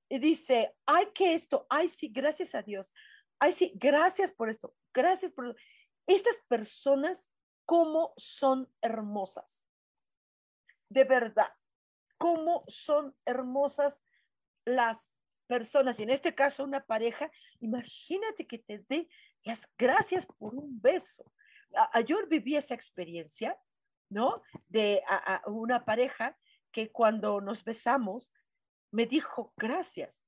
[0.09, 2.93] dice, ay, que esto, ay, sí, gracias a Dios,
[3.39, 5.57] ay, sí, gracias por esto, gracias por...
[6.07, 7.33] Estas personas,
[7.64, 9.67] ¿cómo son hermosas?
[10.89, 11.53] De verdad,
[12.17, 14.05] ¿cómo son hermosas
[14.64, 15.12] las
[15.49, 15.99] personas?
[15.99, 19.09] Y en este caso, una pareja, imagínate que te dé
[19.78, 21.24] gracias por un beso.
[21.92, 23.57] Ayer viví esa experiencia,
[24.09, 24.42] ¿no?
[24.68, 25.03] De
[25.47, 26.36] una pareja
[26.72, 28.30] que cuando nos besamos
[28.90, 30.22] me dijo gracias.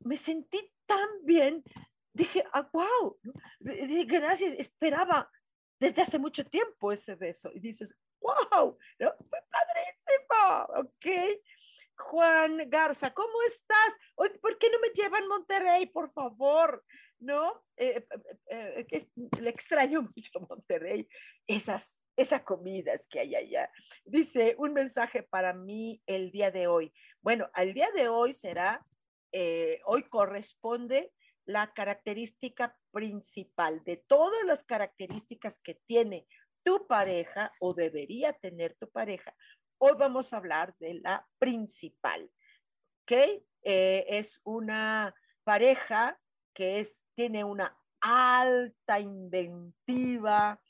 [0.00, 1.62] Me sentí tan bien.
[2.12, 3.18] Dije, ah, wow,
[4.06, 5.30] gracias, esperaba
[5.80, 7.50] desde hace mucho tiempo ese beso.
[7.52, 9.14] Y dices, wow, ¿no?
[9.28, 11.40] fue padrísimo, ¿ok?
[11.96, 13.98] Juan Garza, ¿cómo estás?
[14.40, 16.84] ¿por qué no me llevan Monterrey, por favor,
[17.20, 17.64] ¿no?
[17.76, 18.06] Eh,
[18.50, 19.06] eh, eh,
[19.40, 21.08] le extraño mucho Monterrey,
[21.46, 23.70] esas, esas comidas que hay allá.
[24.04, 26.92] Dice, un mensaje para mí el día de hoy.
[27.20, 28.84] Bueno, al día de hoy será,
[29.86, 31.12] hoy corresponde
[31.44, 36.26] la característica principal de todas las características que tiene
[36.62, 39.34] tu pareja o debería tener tu pareja.
[39.78, 42.30] Hoy vamos a hablar de la principal,
[43.02, 43.42] ¿ok?
[43.64, 46.18] Es una pareja
[46.54, 50.60] que es, tiene una alta inventiva,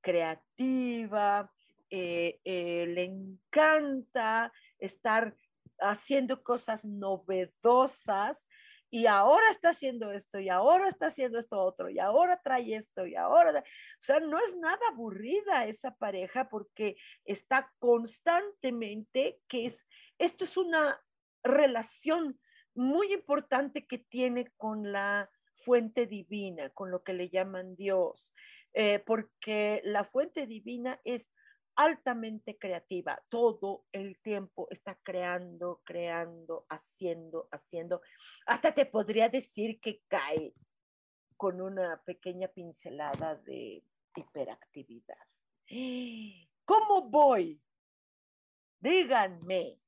[0.00, 1.50] creativa,
[1.90, 5.36] eh, eh, le encanta estar
[5.78, 8.48] haciendo cosas novedosas
[8.90, 13.04] y ahora está haciendo esto, y ahora está haciendo esto otro, y ahora trae esto,
[13.06, 19.88] y ahora, o sea, no es nada aburrida esa pareja porque está constantemente, que es,
[20.16, 21.02] esto es una
[21.42, 22.38] relación
[22.72, 25.28] muy importante que tiene con la
[25.64, 28.34] fuente divina, con lo que le llaman Dios,
[28.72, 31.32] eh, porque la fuente divina es
[31.76, 38.00] altamente creativa, todo el tiempo está creando, creando, haciendo, haciendo.
[38.46, 40.54] Hasta te podría decir que cae
[41.36, 43.84] con una pequeña pincelada de
[44.14, 45.18] hiperactividad.
[46.64, 47.60] ¿Cómo voy?
[48.80, 49.80] Díganme,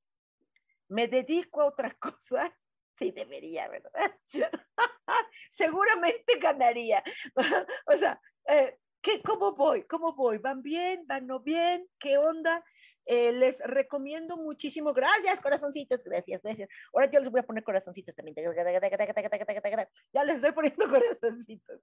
[0.89, 2.57] ¿me dedico a otra cosa?
[2.99, 3.93] Sí, debería, ¿verdad?
[5.51, 7.03] Seguramente ganaría.
[7.87, 9.85] o sea, eh, ¿Qué, ¿Cómo voy?
[9.85, 10.39] ¿Cómo voy?
[10.39, 11.07] ¿Van bien?
[11.07, 11.87] ¿Van no bien?
[12.01, 12.65] ¿Qué onda?
[13.05, 14.93] Eh, les recomiendo muchísimo.
[14.93, 16.03] Gracias, corazoncitos.
[16.03, 16.69] Gracias, gracias.
[16.93, 18.35] Ahora yo les voy a poner corazoncitos también.
[20.13, 21.81] Ya les estoy poniendo corazoncitos.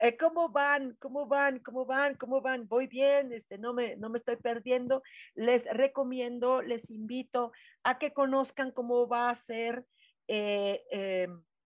[0.00, 0.94] Eh, ¿Cómo van?
[1.00, 1.60] ¿Cómo van?
[1.60, 2.14] ¿Cómo van?
[2.16, 2.68] ¿Cómo van?
[2.68, 3.32] Voy bien.
[3.32, 5.02] Este, no, me, no me estoy perdiendo.
[5.34, 7.52] Les recomiendo, les invito
[7.84, 9.86] a que conozcan cómo va a ser
[10.28, 11.28] eh,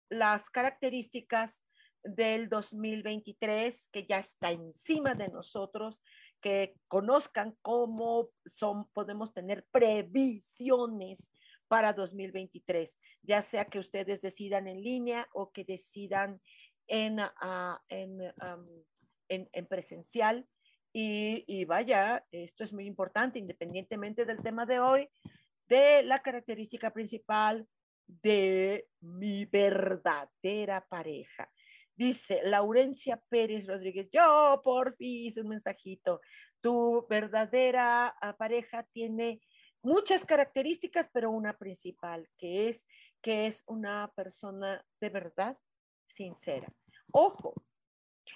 [0.08, 1.62] las características
[2.02, 6.00] del 2023 que ya está encima de nosotros,
[6.40, 11.32] que conozcan cómo son, podemos tener previsiones
[11.68, 16.40] para 2023, ya sea que ustedes decidan en línea o que decidan
[16.86, 20.46] en, ah, en, presencial.
[20.92, 25.08] Y, y, vaya, esto es muy importante, independientemente del tema de hoy,
[25.68, 27.66] de la característica principal
[28.06, 31.50] de mi verdadera pareja.
[31.94, 36.20] Dice Laurencia Pérez Rodríguez, yo por fin un mensajito.
[36.60, 39.40] Tu verdadera ah, pareja tiene
[39.82, 42.86] muchas características, pero una principal, que es
[43.22, 45.58] que es una persona de verdad
[46.06, 46.72] sincera.
[47.12, 47.54] Ojo,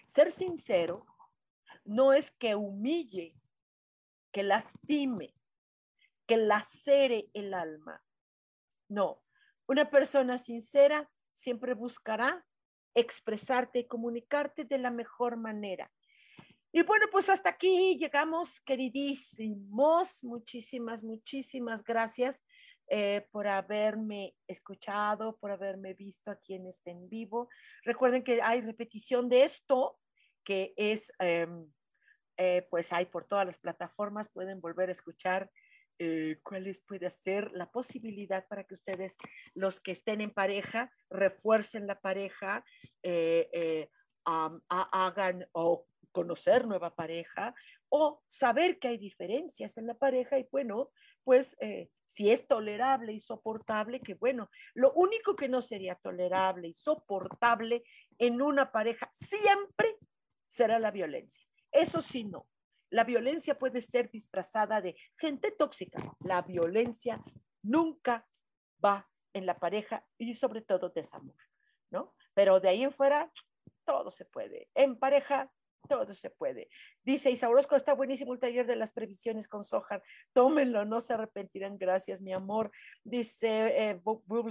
[0.07, 1.07] ser sincero
[1.85, 3.37] no es que humille,
[4.33, 5.35] que lastime,
[6.27, 8.03] que lacere el alma.
[8.89, 9.23] No,
[9.71, 12.45] una persona sincera siempre buscará
[12.93, 15.93] expresarte y comunicarte de la mejor manera.
[16.73, 20.25] Y bueno, pues hasta aquí llegamos, queridísimos.
[20.25, 22.45] Muchísimas, muchísimas gracias
[22.89, 27.49] eh, por haberme escuchado, por haberme visto aquí en este en vivo.
[27.85, 30.01] Recuerden que hay repetición de esto,
[30.43, 31.73] que es, em,
[32.39, 35.49] eh, pues hay por todas las plataformas, pueden volver a escuchar
[36.03, 39.19] eh, cuáles puede ser la posibilidad para que ustedes,
[39.53, 42.65] los que estén en pareja, refuercen la pareja,
[43.03, 43.91] eh, eh,
[44.25, 47.55] hagan o conocer nueva pareja
[47.91, 50.91] o saber que hay diferencias en la pareja y bueno,
[51.23, 51.55] pues
[52.07, 57.83] si es tolerable y soportable, que bueno, lo único que no sería tolerable y soportable
[58.17, 59.99] en una pareja siempre
[60.47, 61.45] será la violencia.
[61.71, 62.47] Eso sí, no.
[62.91, 66.03] La violencia puede ser disfrazada de gente tóxica.
[66.21, 67.23] La violencia
[67.63, 68.27] nunca
[68.85, 71.37] va en la pareja y sobre todo desamor,
[71.91, 72.15] ¿no?
[72.35, 73.33] Pero de ahí en fuera,
[73.85, 74.69] todo se puede.
[74.75, 75.53] En pareja,
[75.89, 76.69] todo se puede.
[77.03, 80.03] Dice Isaurosco, está buenísimo el taller de las previsiones con Sojar.
[80.33, 81.79] Tómenlo, no se arrepentirán.
[81.79, 82.71] Gracias, mi amor.
[83.05, 84.01] Dice eh,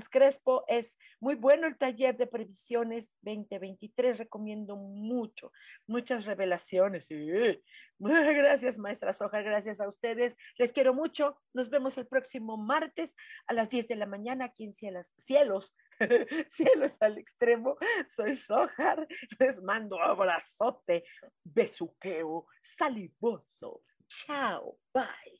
[0.09, 4.17] Crespo, es muy bueno el taller de previsiones 2023.
[4.17, 5.51] Recomiendo mucho,
[5.87, 7.07] muchas revelaciones.
[7.99, 9.43] Gracias, maestra Sojar.
[9.43, 10.35] Gracias a ustedes.
[10.57, 11.37] Les quiero mucho.
[11.53, 13.15] Nos vemos el próximo martes
[13.47, 15.73] a las 10 de la mañana aquí en Cielos, Cielos
[16.49, 17.77] Cielos al extremo,
[18.07, 19.07] soy Sojar,
[19.39, 21.03] les mando abrazote,
[21.43, 23.83] besuqueo, salivoso.
[24.07, 25.39] Chao, bye.